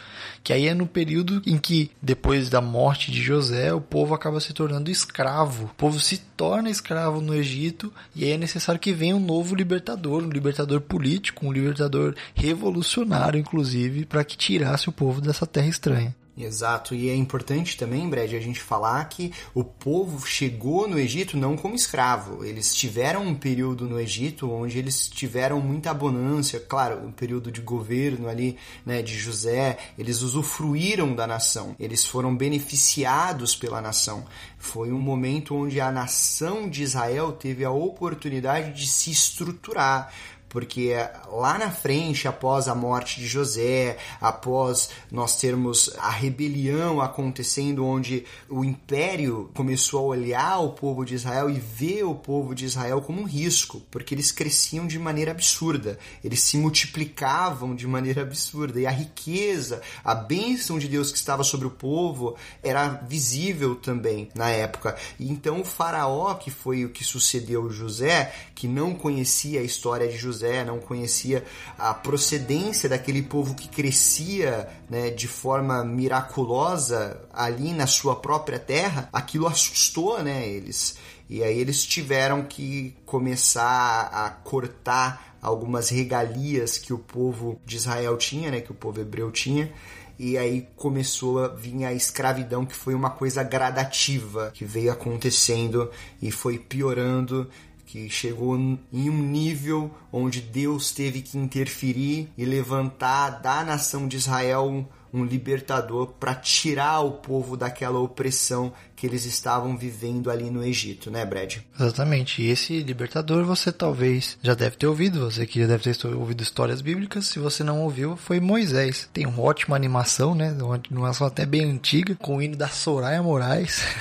Que 0.45 0.53
aí 0.53 0.67
é 0.67 0.75
no 0.75 0.85
período 0.85 1.41
em 1.43 1.57
que, 1.57 1.89
depois 1.99 2.51
da 2.51 2.61
morte 2.61 3.11
de 3.11 3.19
José, 3.19 3.73
o 3.73 3.81
povo 3.81 4.13
acaba 4.13 4.39
se 4.39 4.53
tornando 4.53 4.91
escravo. 4.91 5.65
O 5.65 5.69
povo 5.69 5.99
se 5.99 6.19
torna 6.19 6.69
escravo 6.69 7.19
no 7.19 7.33
Egito 7.33 7.91
e 8.15 8.25
aí 8.25 8.29
é 8.29 8.37
necessário 8.37 8.79
que 8.79 8.93
venha 8.93 9.15
um 9.15 9.19
novo 9.19 9.55
libertador, 9.55 10.21
um 10.21 10.29
libertador 10.29 10.81
político, 10.81 11.47
um 11.47 11.51
libertador 11.51 12.13
revolucionário, 12.35 13.39
inclusive, 13.39 14.05
para 14.05 14.23
que 14.23 14.37
tirasse 14.37 14.87
o 14.87 14.91
povo 14.91 15.19
dessa 15.19 15.47
terra 15.47 15.67
estranha. 15.67 16.15
Exato, 16.37 16.93
e 16.93 17.09
é 17.09 17.15
importante 17.15 17.77
também, 17.77 18.09
Brad, 18.09 18.33
a 18.33 18.39
gente 18.41 18.59
falar 18.59 19.05
que 19.05 19.31
o 19.53 19.63
povo 19.63 20.27
chegou 20.27 20.85
no 20.85 20.99
Egito 20.99 21.37
não 21.37 21.55
como 21.55 21.75
escravo. 21.75 22.43
Eles 22.43 22.75
tiveram 22.75 23.23
um 23.23 23.33
período 23.33 23.87
no 23.87 23.97
Egito 23.97 24.51
onde 24.51 24.77
eles 24.77 25.07
tiveram 25.07 25.61
muita 25.61 25.91
abundância, 25.91 26.59
claro, 26.59 27.05
um 27.05 27.11
período 27.11 27.49
de 27.49 27.61
governo 27.61 28.27
ali, 28.27 28.57
né, 28.85 29.01
de 29.01 29.17
José, 29.17 29.77
eles 29.97 30.21
usufruíram 30.21 31.15
da 31.15 31.25
nação, 31.25 31.73
eles 31.79 32.05
foram 32.05 32.35
beneficiados 32.35 33.55
pela 33.55 33.79
nação. 33.79 34.25
Foi 34.57 34.91
um 34.91 34.99
momento 34.99 35.55
onde 35.55 35.79
a 35.79 35.89
nação 35.89 36.67
de 36.67 36.83
Israel 36.83 37.31
teve 37.31 37.63
a 37.63 37.71
oportunidade 37.71 38.73
de 38.73 38.87
se 38.87 39.09
estruturar 39.09 40.11
porque 40.49 40.93
lá 41.31 41.57
na 41.57 41.69
frente, 41.69 42.27
após 42.27 42.67
a 42.67 42.75
morte 42.75 43.19
de 43.19 43.27
José, 43.27 43.97
após 44.21 44.89
nós 45.11 45.37
termos 45.37 45.93
a 45.97 46.09
rebelião 46.09 47.01
acontecendo, 47.01 47.85
onde 47.85 48.23
o 48.49 48.63
império 48.63 49.51
começou 49.53 49.99
a 49.99 50.15
olhar 50.15 50.59
o 50.59 50.69
povo 50.69 51.03
de 51.03 51.15
Israel 51.15 51.49
e 51.49 51.59
ver 51.59 52.03
o 52.03 52.15
povo 52.15 52.55
de 52.55 52.63
Israel 52.63 53.01
como 53.01 53.21
um 53.21 53.25
risco, 53.25 53.81
porque 53.91 54.15
eles 54.15 54.31
cresciam 54.31 54.87
de 54.87 54.97
maneira 54.97 55.31
absurda, 55.31 55.99
eles 56.23 56.39
se 56.39 56.57
multiplicavam 56.57 57.75
de 57.75 57.85
maneira 57.85 58.21
absurda, 58.21 58.79
e 58.79 58.87
a 58.87 58.91
riqueza, 58.91 59.81
a 60.03 60.15
bênção 60.15 60.79
de 60.79 60.87
Deus 60.87 61.11
que 61.11 61.17
estava 61.17 61.43
sobre 61.43 61.67
o 61.67 61.71
povo 61.71 62.35
era 62.63 62.87
visível 63.07 63.75
também 63.75 64.29
na 64.33 64.49
época. 64.49 64.95
E 65.19 65.29
então 65.29 65.61
o 65.61 65.65
faraó, 65.65 66.33
que 66.35 66.49
foi 66.49 66.85
o 66.85 66.89
que 66.89 67.03
sucedeu 67.03 67.69
José, 67.69 68.33
que 68.53 68.67
não 68.67 68.95
conhecia 68.95 69.59
a 69.59 69.63
história 69.63 70.07
de 70.07 70.17
José, 70.17 70.34
Deus 70.35 70.43
é, 70.43 70.63
não 70.63 70.79
conhecia 70.79 71.43
a 71.77 71.93
procedência 71.93 72.89
daquele 72.89 73.21
povo 73.21 73.55
que 73.55 73.67
crescia 73.67 74.67
né, 74.89 75.09
de 75.09 75.27
forma 75.27 75.83
miraculosa 75.83 77.21
ali 77.33 77.73
na 77.73 77.87
sua 77.87 78.15
própria 78.15 78.59
terra, 78.59 79.09
aquilo 79.13 79.47
assustou 79.47 80.21
né, 80.21 80.47
eles. 80.47 80.97
E 81.29 81.43
aí 81.43 81.57
eles 81.57 81.85
tiveram 81.85 82.43
que 82.43 82.95
começar 83.05 84.09
a 84.11 84.29
cortar 84.29 85.37
algumas 85.41 85.89
regalias 85.89 86.77
que 86.77 86.93
o 86.93 86.97
povo 86.97 87.59
de 87.65 87.77
Israel 87.77 88.17
tinha, 88.17 88.51
né, 88.51 88.61
que 88.61 88.71
o 88.71 88.75
povo 88.75 88.99
hebreu 88.99 89.31
tinha, 89.31 89.71
e 90.17 90.37
aí 90.37 90.67
começou 90.75 91.43
a 91.43 91.49
vir 91.49 91.83
a 91.83 91.93
escravidão, 91.93 92.65
que 92.65 92.75
foi 92.75 92.95
uma 92.95 93.09
coisa 93.09 93.43
gradativa 93.43 94.51
que 94.53 94.63
veio 94.63 94.91
acontecendo 94.91 95.91
e 96.21 96.31
foi 96.31 96.57
piorando 96.57 97.49
que 97.95 98.09
chegou 98.09 98.57
em 98.57 99.09
um 99.09 99.17
nível 99.17 99.89
onde 100.11 100.41
Deus 100.41 100.91
teve 100.91 101.21
que 101.21 101.37
interferir 101.37 102.27
e 102.37 102.43
levantar 102.43 103.41
da 103.41 103.63
nação 103.63 104.05
de 104.05 104.17
Israel 104.17 104.85
um 105.13 105.23
libertador 105.23 106.07
para 106.19 106.35
tirar 106.35 106.99
o 106.99 107.11
povo 107.11 107.55
daquela 107.55 107.97
opressão 107.99 108.73
que 108.97 109.07
eles 109.07 109.23
estavam 109.23 109.77
vivendo 109.77 110.29
ali 110.29 110.49
no 110.49 110.61
Egito, 110.61 111.09
né, 111.09 111.25
Brad? 111.25 111.59
Exatamente. 111.79 112.41
E 112.41 112.49
esse 112.49 112.83
libertador 112.83 113.45
você 113.45 113.71
talvez 113.71 114.37
já 114.43 114.53
deve 114.53 114.75
ter 114.75 114.87
ouvido, 114.87 115.21
você 115.21 115.47
que 115.47 115.61
já 115.61 115.67
deve 115.67 115.93
ter 115.93 116.07
ouvido 116.07 116.43
histórias 116.43 116.81
bíblicas. 116.81 117.27
Se 117.27 117.39
você 117.39 117.63
não 117.63 117.81
ouviu, 117.81 118.17
foi 118.17 118.41
Moisés. 118.41 119.09
Tem 119.13 119.25
uma 119.25 119.41
ótima 119.41 119.73
animação, 119.77 120.35
né? 120.35 120.51
Uma 120.51 120.75
animação 120.75 121.27
até 121.27 121.45
bem 121.45 121.63
antiga, 121.63 122.13
com 122.15 122.35
o 122.35 122.41
hino 122.41 122.57
da 122.57 122.67
Soraya 122.67 123.23
Moraes. 123.23 123.79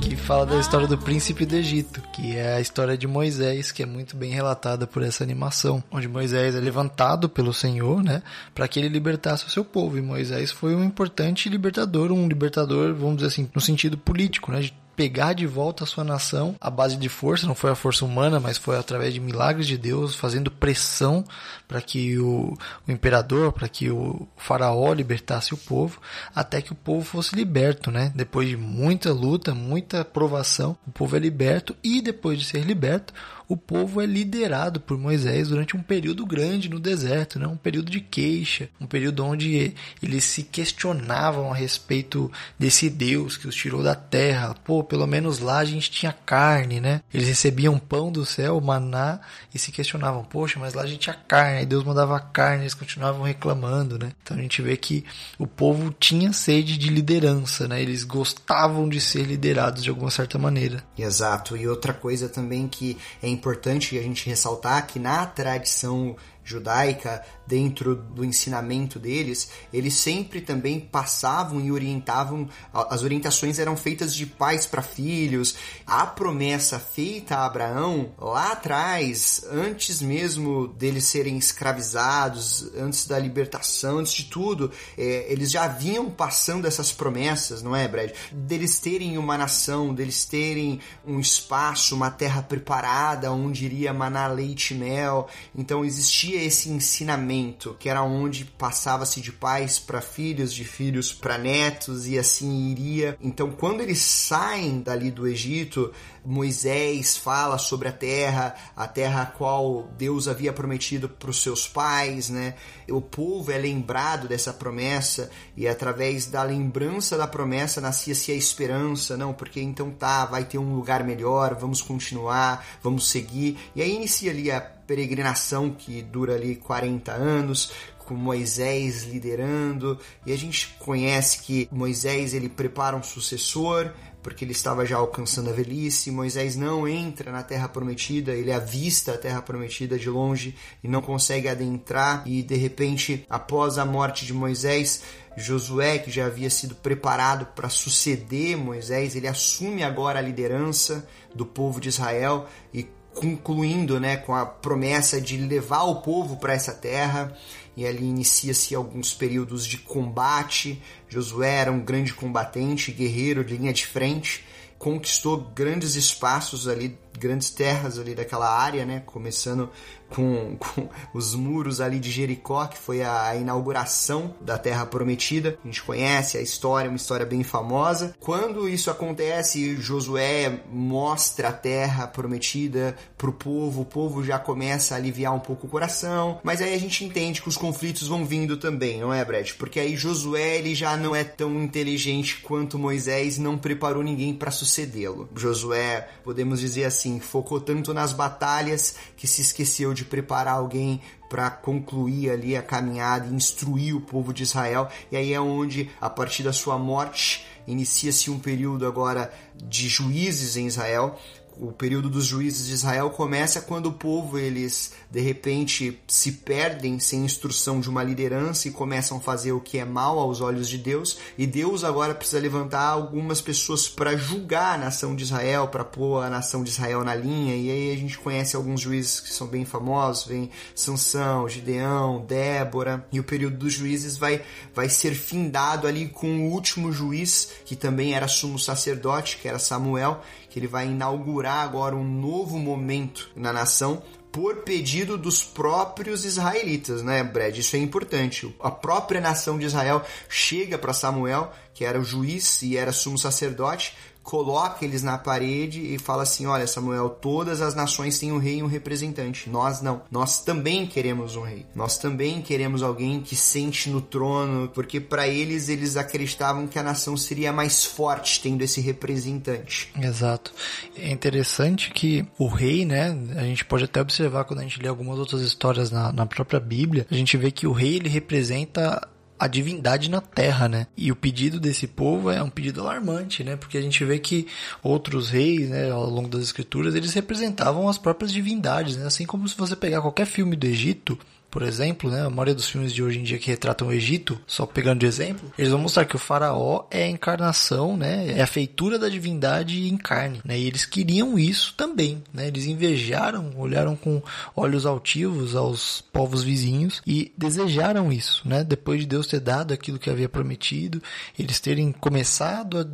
que 0.00 0.14
fala 0.16 0.44
da 0.44 0.58
história 0.58 0.86
do 0.86 0.98
príncipe 0.98 1.46
do 1.46 1.54
Egito, 1.56 2.02
que 2.12 2.36
é 2.36 2.54
a 2.54 2.60
história 2.60 2.96
de 2.96 3.06
Moisés, 3.06 3.72
que 3.72 3.82
é 3.82 3.86
muito 3.86 4.16
bem 4.16 4.30
relatada 4.30 4.86
por 4.86 5.02
essa 5.02 5.24
animação, 5.24 5.82
onde 5.90 6.06
Moisés 6.06 6.54
é 6.54 6.60
levantado 6.60 7.28
pelo 7.28 7.52
Senhor, 7.52 8.02
né, 8.02 8.22
para 8.54 8.68
que 8.68 8.78
ele 8.78 8.88
libertasse 8.88 9.46
o 9.46 9.50
seu 9.50 9.64
povo. 9.64 9.98
E 9.98 10.02
Moisés 10.02 10.50
foi 10.50 10.74
um 10.74 10.84
importante 10.84 11.48
libertador, 11.48 12.12
um 12.12 12.28
libertador, 12.28 12.94
vamos 12.94 13.16
dizer 13.16 13.28
assim, 13.28 13.50
no 13.54 13.60
sentido 13.60 13.96
político, 13.96 14.52
né, 14.52 14.60
de 14.60 14.74
pegar 14.96 15.34
de 15.34 15.46
volta 15.46 15.84
a 15.84 15.86
sua 15.86 16.02
nação 16.02 16.56
à 16.60 16.70
base 16.70 16.96
de 16.96 17.08
força, 17.08 17.46
não 17.46 17.54
foi 17.54 17.70
a 17.70 17.74
força 17.76 18.04
humana, 18.04 18.40
mas 18.40 18.56
foi 18.56 18.78
através 18.78 19.12
de 19.12 19.20
milagres 19.20 19.66
de 19.66 19.76
Deus, 19.76 20.16
fazendo 20.16 20.50
pressão 20.50 21.24
para 21.68 21.82
que 21.82 22.18
o, 22.18 22.56
o 22.88 22.90
imperador, 22.90 23.52
para 23.52 23.68
que 23.68 23.90
o 23.90 24.26
faraó 24.36 24.92
libertasse 24.92 25.52
o 25.52 25.58
povo, 25.58 26.00
até 26.34 26.62
que 26.62 26.72
o 26.72 26.76
povo 26.76 27.04
fosse 27.04 27.36
liberto, 27.36 27.90
né? 27.90 28.10
Depois 28.14 28.48
de 28.48 28.56
muita 28.56 29.12
luta, 29.12 29.54
muita 29.54 30.04
provação, 30.04 30.76
o 30.86 30.90
povo 30.90 31.14
é 31.16 31.18
liberto 31.18 31.76
e 31.84 32.00
depois 32.00 32.38
de 32.38 32.44
ser 32.46 32.64
liberto, 32.64 33.12
o 33.48 33.56
povo 33.56 34.00
é 34.00 34.06
liderado 34.06 34.80
por 34.80 34.98
Moisés 34.98 35.48
durante 35.48 35.76
um 35.76 35.82
período 35.82 36.26
grande 36.26 36.68
no 36.68 36.80
deserto, 36.80 37.38
né? 37.38 37.46
um 37.46 37.56
período 37.56 37.90
de 37.90 38.00
queixa, 38.00 38.68
um 38.80 38.86
período 38.86 39.24
onde 39.24 39.72
eles 40.02 40.24
se 40.24 40.42
questionavam 40.42 41.52
a 41.52 41.54
respeito 41.54 42.30
desse 42.58 42.90
Deus 42.90 43.36
que 43.36 43.46
os 43.46 43.54
tirou 43.54 43.84
da 43.84 43.94
terra. 43.94 44.54
Pô, 44.64 44.82
pelo 44.86 45.06
menos 45.06 45.38
lá 45.38 45.58
a 45.58 45.64
gente 45.64 45.90
tinha 45.90 46.12
carne, 46.12 46.80
né? 46.80 47.02
Eles 47.12 47.28
recebiam 47.28 47.78
pão 47.78 48.10
do 48.10 48.24
céu, 48.24 48.60
maná, 48.60 49.20
e 49.54 49.58
se 49.58 49.72
questionavam, 49.72 50.24
poxa, 50.24 50.58
mas 50.58 50.74
lá 50.74 50.82
a 50.82 50.86
gente 50.86 51.00
tinha 51.00 51.16
carne, 51.28 51.58
aí 51.58 51.66
Deus 51.66 51.84
mandava 51.84 52.18
carne, 52.18 52.62
eles 52.62 52.74
continuavam 52.74 53.22
reclamando, 53.22 53.98
né? 53.98 54.12
Então 54.22 54.36
a 54.36 54.40
gente 54.40 54.62
vê 54.62 54.76
que 54.76 55.04
o 55.38 55.46
povo 55.46 55.94
tinha 55.98 56.32
sede 56.32 56.78
de 56.78 56.88
liderança, 56.88 57.68
né? 57.68 57.82
Eles 57.82 58.04
gostavam 58.04 58.88
de 58.88 59.00
ser 59.00 59.24
liderados 59.24 59.82
de 59.82 59.90
alguma 59.90 60.10
certa 60.10 60.38
maneira. 60.38 60.82
Exato. 60.96 61.56
E 61.56 61.66
outra 61.68 61.92
coisa 61.92 62.28
também 62.28 62.68
que 62.68 62.96
é 63.22 63.28
importante 63.28 63.98
a 63.98 64.02
gente 64.02 64.28
ressaltar 64.28 64.86
que 64.86 64.98
na 64.98 65.26
tradição 65.26 66.16
judaica, 66.46 67.22
dentro 67.46 67.94
do 67.94 68.24
ensinamento 68.24 68.98
deles, 68.98 69.50
eles 69.72 69.94
sempre 69.94 70.40
também 70.40 70.80
passavam 70.80 71.60
e 71.60 71.70
orientavam, 71.70 72.48
as 72.72 73.02
orientações 73.02 73.58
eram 73.58 73.76
feitas 73.76 74.14
de 74.14 74.26
pais 74.26 74.66
para 74.66 74.82
filhos. 74.82 75.54
A 75.86 76.06
promessa 76.06 76.78
feita 76.78 77.36
a 77.36 77.46
Abraão 77.46 78.12
lá 78.18 78.52
atrás, 78.52 79.44
antes 79.50 80.02
mesmo 80.02 80.68
deles 80.68 81.04
serem 81.04 81.36
escravizados, 81.38 82.70
antes 82.76 83.06
da 83.06 83.18
libertação, 83.18 83.98
antes 83.98 84.12
de 84.12 84.24
tudo, 84.24 84.70
é, 84.96 85.26
eles 85.28 85.50
já 85.50 85.68
vinham 85.68 86.10
passando 86.10 86.66
essas 86.66 86.92
promessas, 86.92 87.62
não 87.62 87.74
é, 87.74 87.86
Brad? 87.86 88.10
Deles 88.32 88.78
terem 88.78 89.18
uma 89.18 89.38
nação, 89.38 89.94
deles 89.94 90.24
terem 90.24 90.80
um 91.06 91.20
espaço, 91.20 91.94
uma 91.94 92.10
terra 92.10 92.42
preparada 92.42 93.32
onde 93.32 93.64
iria 93.64 93.92
manar 93.92 94.32
leite 94.32 94.74
e 94.74 94.76
mel. 94.76 95.28
Então 95.54 95.84
existia 95.84 96.42
esse 96.42 96.68
ensinamento, 96.68 97.35
que 97.78 97.88
era 97.88 98.02
onde 98.02 98.44
passava-se 98.44 99.20
de 99.20 99.32
pais 99.32 99.78
para 99.78 100.00
filhos, 100.00 100.52
de 100.52 100.64
filhos 100.64 101.12
para 101.12 101.38
netos 101.38 102.06
e 102.06 102.18
assim 102.18 102.70
iria. 102.70 103.16
Então, 103.20 103.50
quando 103.50 103.80
eles 103.80 103.98
saem 103.98 104.80
dali 104.80 105.10
do 105.10 105.26
Egito, 105.26 105.92
Moisés 106.24 107.16
fala 107.16 107.56
sobre 107.56 107.88
a 107.88 107.92
terra, 107.92 108.54
a 108.74 108.88
terra 108.88 109.22
a 109.22 109.26
qual 109.26 109.88
Deus 109.96 110.26
havia 110.26 110.52
prometido 110.52 111.08
para 111.08 111.30
os 111.30 111.40
seus 111.40 111.68
pais, 111.68 112.28
né? 112.28 112.54
O 112.90 113.00
povo 113.00 113.52
é 113.52 113.58
lembrado 113.58 114.26
dessa 114.26 114.52
promessa 114.52 115.30
e 115.56 115.68
através 115.68 116.26
da 116.26 116.42
lembrança 116.42 117.16
da 117.16 117.26
promessa 117.26 117.80
nascia-se 117.80 118.32
a 118.32 118.34
esperança, 118.34 119.16
não? 119.16 119.32
Porque 119.32 119.60
então 119.60 119.90
tá, 119.90 120.24
vai 120.24 120.44
ter 120.44 120.58
um 120.58 120.74
lugar 120.74 121.04
melhor, 121.04 121.54
vamos 121.54 121.80
continuar, 121.80 122.66
vamos 122.82 123.08
seguir. 123.08 123.56
E 123.74 123.80
aí 123.82 123.94
inicia 123.94 124.30
ali 124.30 124.50
a 124.50 124.75
peregrinação 124.86 125.70
que 125.70 126.02
dura 126.02 126.34
ali 126.34 126.56
40 126.56 127.12
anos, 127.12 127.72
com 127.98 128.14
Moisés 128.14 129.04
liderando, 129.04 129.98
e 130.24 130.32
a 130.32 130.38
gente 130.38 130.76
conhece 130.78 131.42
que 131.42 131.68
Moisés 131.72 132.32
ele 132.34 132.48
prepara 132.48 132.96
um 132.96 133.02
sucessor, 133.02 133.90
porque 134.22 134.44
ele 134.44 134.50
estava 134.50 134.84
já 134.84 134.96
alcançando 134.96 135.50
a 135.50 135.52
velhice. 135.52 136.10
Moisés 136.10 136.56
não 136.56 136.88
entra 136.88 137.30
na 137.30 137.44
terra 137.44 137.68
prometida, 137.68 138.32
ele 138.32 138.50
avista 138.50 139.12
a 139.12 139.18
terra 139.18 139.40
prometida 139.40 139.96
de 139.96 140.10
longe 140.10 140.56
e 140.82 140.88
não 140.88 141.00
consegue 141.00 141.48
adentrar. 141.48 142.24
E 142.26 142.42
de 142.42 142.56
repente, 142.56 143.24
após 143.30 143.78
a 143.78 143.84
morte 143.84 144.26
de 144.26 144.32
Moisés, 144.32 145.02
Josué, 145.36 145.98
que 145.98 146.10
já 146.10 146.26
havia 146.26 146.50
sido 146.50 146.74
preparado 146.74 147.46
para 147.54 147.68
suceder 147.68 148.56
Moisés, 148.56 149.14
ele 149.14 149.28
assume 149.28 149.84
agora 149.84 150.18
a 150.18 150.22
liderança 150.22 151.06
do 151.32 151.46
povo 151.46 151.80
de 151.80 151.90
Israel 151.90 152.48
e 152.74 152.82
concluindo 153.16 153.98
né, 153.98 154.16
com 154.18 154.34
a 154.34 154.44
promessa 154.44 155.20
de 155.20 155.36
levar 155.38 155.84
o 155.84 156.02
povo 156.02 156.36
para 156.36 156.52
essa 156.52 156.72
terra. 156.72 157.36
E 157.76 157.86
ali 157.86 158.04
inicia-se 158.04 158.74
alguns 158.74 159.12
períodos 159.12 159.66
de 159.66 159.78
combate. 159.78 160.80
Josué 161.08 161.56
era 161.56 161.72
um 161.72 161.80
grande 161.80 162.14
combatente, 162.14 162.92
guerreiro, 162.92 163.44
de 163.44 163.56
linha 163.56 163.72
de 163.72 163.86
frente, 163.86 164.44
conquistou 164.78 165.38
grandes 165.54 165.94
espaços 165.94 166.68
ali, 166.68 166.96
grandes 167.18 167.50
terras 167.50 167.98
ali 167.98 168.14
daquela 168.14 168.48
área, 168.48 168.84
né? 168.84 169.02
Começando 169.06 169.70
com, 170.08 170.56
com, 170.58 170.88
os 171.12 171.34
muros 171.34 171.80
ali 171.80 171.98
de 171.98 172.10
Jericó, 172.10 172.66
que 172.66 172.78
foi 172.78 173.02
a, 173.02 173.34
inauguração 173.36 174.34
da 174.40 174.58
Terra 174.58 174.86
Prometida. 174.86 175.58
A 175.62 175.66
gente 175.66 175.82
conhece 175.82 176.38
a 176.38 176.42
história, 176.42 176.88
uma 176.88 176.96
história 176.96 177.26
bem 177.26 177.42
famosa. 177.42 178.14
Quando 178.20 178.68
isso 178.68 178.90
acontece, 178.90 179.76
Josué 179.76 180.60
mostra 180.70 181.48
a 181.48 181.52
Terra 181.52 182.06
Prometida 182.06 182.96
para 183.16 183.30
o 183.30 183.32
povo, 183.32 183.82
o 183.82 183.84
povo 183.84 184.22
já 184.24 184.38
começa 184.38 184.94
a 184.94 184.98
aliviar 184.98 185.34
um 185.34 185.40
pouco 185.40 185.66
o 185.66 185.70
coração, 185.70 186.40
mas 186.42 186.60
aí 186.60 186.74
a 186.74 186.78
gente 186.78 187.04
entende 187.04 187.42
que 187.42 187.48
os 187.48 187.56
conflitos 187.56 188.08
vão 188.08 188.24
vindo 188.24 188.56
também, 188.56 189.00
não 189.00 189.12
é, 189.12 189.24
Brett? 189.24 189.54
Porque 189.54 189.80
aí 189.80 189.96
Josué 189.96 190.58
ele 190.58 190.74
já 190.74 190.96
não 190.96 191.14
é 191.14 191.24
tão 191.24 191.62
inteligente 191.62 192.40
quanto 192.42 192.78
Moisés, 192.78 193.38
não 193.38 193.58
preparou 193.58 194.02
ninguém 194.02 194.34
para 194.34 194.50
sucedê-lo. 194.50 195.28
Josué, 195.34 196.08
podemos 196.22 196.60
dizer 196.60 196.84
assim, 196.84 197.05
focou 197.20 197.60
tanto 197.60 197.94
nas 197.94 198.12
batalhas 198.12 198.96
que 199.16 199.26
se 199.26 199.40
esqueceu 199.40 199.94
de 199.94 200.04
preparar 200.04 200.54
alguém 200.54 201.00
para 201.28 201.50
concluir 201.50 202.30
ali 202.30 202.56
a 202.56 202.62
caminhada 202.62 203.26
e 203.26 203.34
instruir 203.34 203.96
o 203.96 204.00
povo 204.00 204.32
de 204.32 204.42
Israel. 204.42 204.88
E 205.10 205.16
aí 205.16 205.32
é 205.32 205.40
onde, 205.40 205.90
a 206.00 206.08
partir 206.08 206.42
da 206.42 206.52
sua 206.52 206.78
morte, 206.78 207.46
inicia-se 207.66 208.30
um 208.30 208.38
período 208.38 208.86
agora 208.86 209.32
de 209.54 209.88
juízes 209.88 210.56
em 210.56 210.66
Israel, 210.66 211.18
o 211.58 211.72
período 211.72 212.10
dos 212.10 212.26
juízes 212.26 212.66
de 212.66 212.74
Israel 212.74 213.10
começa 213.10 213.62
quando 213.62 213.86
o 213.86 213.92
povo 213.92 214.38
eles 214.38 214.92
de 215.16 215.22
repente 215.22 215.98
se 216.06 216.30
perdem 216.30 216.98
sem 216.98 217.24
instrução 217.24 217.80
de 217.80 217.88
uma 217.88 218.02
liderança 218.02 218.68
e 218.68 218.70
começam 218.70 219.16
a 219.16 219.20
fazer 219.20 219.50
o 219.50 219.60
que 219.62 219.78
é 219.78 219.84
mal 219.86 220.18
aos 220.18 220.42
olhos 220.42 220.68
de 220.68 220.76
Deus. 220.76 221.16
E 221.38 221.46
Deus 221.46 221.84
agora 221.84 222.14
precisa 222.14 222.38
levantar 222.38 222.86
algumas 222.86 223.40
pessoas 223.40 223.88
para 223.88 224.14
julgar 224.14 224.74
a 224.74 224.76
nação 224.76 225.16
de 225.16 225.24
Israel 225.24 225.68
para 225.68 225.86
pôr 225.86 226.22
a 226.22 226.28
nação 226.28 226.62
de 226.62 226.68
Israel 226.68 227.02
na 227.02 227.14
linha. 227.14 227.56
E 227.56 227.70
aí 227.70 227.92
a 227.94 227.96
gente 227.96 228.18
conhece 228.18 228.56
alguns 228.56 228.82
juízes 228.82 229.18
que 229.18 229.32
são 229.32 229.46
bem 229.46 229.64
famosos 229.64 230.26
vem 230.26 230.50
Sansão 230.74 231.48
Gideão 231.48 232.22
Débora. 232.26 233.08
E 233.10 233.18
o 233.18 233.24
período 233.24 233.56
dos 233.56 233.72
juízes 233.72 234.18
vai 234.18 234.42
vai 234.74 234.90
ser 234.90 235.14
findado 235.14 235.86
ali 235.86 236.08
com 236.08 236.40
o 236.40 236.50
último 236.50 236.92
juiz 236.92 237.52
que 237.64 237.74
também 237.74 238.12
era 238.12 238.28
sumo 238.28 238.58
sacerdote 238.58 239.38
que 239.38 239.48
era 239.48 239.58
Samuel 239.58 240.20
que 240.50 240.58
ele 240.58 240.66
vai 240.66 240.86
inaugurar 240.86 241.64
agora 241.64 241.96
um 241.96 242.04
novo 242.04 242.58
momento 242.58 243.30
na 243.34 243.52
nação 243.52 244.02
por 244.36 244.56
pedido 244.56 245.16
dos 245.16 245.42
próprios 245.42 246.26
israelitas, 246.26 247.02
né, 247.02 247.24
Brad? 247.24 247.56
Isso 247.56 247.74
é 247.74 247.78
importante. 247.78 248.54
A 248.60 248.70
própria 248.70 249.18
nação 249.18 249.58
de 249.58 249.64
Israel 249.64 250.04
chega 250.28 250.76
para 250.76 250.92
Samuel, 250.92 251.50
que 251.72 251.86
era 251.86 251.98
o 251.98 252.04
juiz 252.04 252.60
e 252.60 252.76
era 252.76 252.92
sumo 252.92 253.16
sacerdote, 253.16 253.96
coloca 254.26 254.84
eles 254.84 255.04
na 255.04 255.16
parede 255.16 255.94
e 255.94 255.98
fala 255.98 256.24
assim: 256.24 256.46
Olha, 256.46 256.66
Samuel, 256.66 257.08
todas 257.08 257.60
as 257.60 257.76
nações 257.76 258.18
têm 258.18 258.32
um 258.32 258.38
rei 258.38 258.58
e 258.58 258.62
um 258.62 258.66
representante. 258.66 259.48
Nós 259.48 259.80
não. 259.80 260.02
Nós 260.10 260.42
também 260.42 260.84
queremos 260.84 261.36
um 261.36 261.42
rei. 261.42 261.64
Nós 261.74 261.96
também 261.96 262.42
queremos 262.42 262.82
alguém 262.82 263.20
que 263.20 263.36
sente 263.36 263.88
no 263.88 264.00
trono, 264.00 264.68
porque 264.68 265.00
para 265.00 265.28
eles 265.28 265.68
eles 265.68 265.96
acreditavam 265.96 266.66
que 266.66 266.76
a 266.78 266.82
nação 266.82 267.16
seria 267.16 267.52
mais 267.52 267.84
forte 267.84 268.42
tendo 268.42 268.62
esse 268.62 268.80
representante. 268.80 269.92
Exato. 269.96 270.52
É 270.96 271.10
interessante 271.10 271.92
que 271.92 272.26
o 272.36 272.48
rei, 272.48 272.84
né? 272.84 273.16
A 273.36 273.44
gente 273.44 273.64
pode 273.64 273.84
até 273.84 274.00
observar 274.00 274.44
quando 274.44 274.58
a 274.58 274.62
gente 274.62 274.82
lê 274.82 274.88
algumas 274.88 275.20
outras 275.20 275.40
histórias 275.40 275.92
na, 275.92 276.12
na 276.12 276.26
própria 276.26 276.58
Bíblia, 276.58 277.06
a 277.08 277.14
gente 277.14 277.36
vê 277.36 277.52
que 277.52 277.66
o 277.66 277.72
rei 277.72 277.94
ele 277.96 278.08
representa 278.08 279.08
a 279.38 279.46
divindade 279.46 280.10
na 280.10 280.20
terra, 280.20 280.68
né? 280.68 280.86
E 280.96 281.12
o 281.12 281.16
pedido 281.16 281.60
desse 281.60 281.86
povo 281.86 282.30
é 282.30 282.42
um 282.42 282.48
pedido 282.48 282.80
alarmante, 282.80 283.44
né? 283.44 283.56
Porque 283.56 283.76
a 283.76 283.82
gente 283.82 284.04
vê 284.04 284.18
que 284.18 284.46
outros 284.82 285.28
reis, 285.28 285.68
né, 285.68 285.90
ao 285.90 286.08
longo 286.08 286.28
das 286.28 286.42
escrituras, 286.42 286.94
eles 286.94 287.12
representavam 287.12 287.88
as 287.88 287.98
próprias 287.98 288.32
divindades, 288.32 288.96
né? 288.96 289.06
Assim 289.06 289.26
como 289.26 289.48
se 289.48 289.56
você 289.56 289.76
pegar 289.76 290.00
qualquer 290.00 290.26
filme 290.26 290.56
do 290.56 290.66
Egito, 290.66 291.18
por 291.56 291.62
exemplo, 291.62 292.10
né, 292.10 292.20
a 292.20 292.28
maioria 292.28 292.54
dos 292.54 292.68
filmes 292.68 292.92
de 292.92 293.02
hoje 293.02 293.18
em 293.18 293.22
dia 293.22 293.38
que 293.38 293.48
retratam 293.48 293.88
o 293.88 293.92
Egito, 293.92 294.38
só 294.46 294.66
pegando 294.66 295.00
de 295.00 295.06
exemplo, 295.06 295.50
eles 295.56 295.72
vão 295.72 295.80
mostrar 295.80 296.04
que 296.04 296.14
o 296.14 296.18
faraó 296.18 296.84
é 296.90 297.04
a 297.04 297.08
encarnação, 297.08 297.96
né, 297.96 298.30
é 298.32 298.42
a 298.42 298.46
feitura 298.46 298.98
da 298.98 299.08
divindade 299.08 299.88
em 299.88 299.96
carne, 299.96 300.42
né, 300.44 300.58
e 300.58 300.66
eles 300.66 300.84
queriam 300.84 301.38
isso 301.38 301.72
também, 301.74 302.22
né, 302.30 302.48
eles 302.48 302.66
invejaram, 302.66 303.54
olharam 303.56 303.96
com 303.96 304.22
olhos 304.54 304.84
altivos 304.84 305.56
aos 305.56 306.04
povos 306.12 306.42
vizinhos 306.42 307.00
e 307.06 307.32
desejaram 307.38 308.12
isso, 308.12 308.46
né, 308.46 308.62
depois 308.62 309.00
de 309.00 309.06
Deus 309.06 309.26
ter 309.26 309.40
dado 309.40 309.72
aquilo 309.72 309.98
que 309.98 310.10
havia 310.10 310.28
prometido, 310.28 311.02
eles 311.38 311.58
terem 311.58 311.90
começado 311.90 312.80
a 312.80 312.86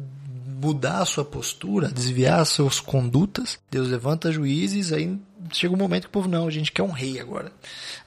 mudar 0.65 1.01
a 1.01 1.05
sua 1.05 1.25
postura, 1.25 1.89
desviar 1.89 2.39
as 2.39 2.51
suas 2.51 2.79
condutas, 2.79 3.59
Deus 3.69 3.89
levanta 3.89 4.31
juízes, 4.31 4.93
aí 4.93 5.19
chega 5.53 5.75
um 5.75 5.79
momento 5.79 6.03
que 6.03 6.09
o 6.09 6.13
povo, 6.13 6.29
não, 6.29 6.47
a 6.47 6.51
gente 6.51 6.73
quer 6.73 6.83
um 6.83 6.91
rei 6.91 7.19
agora. 7.19 7.53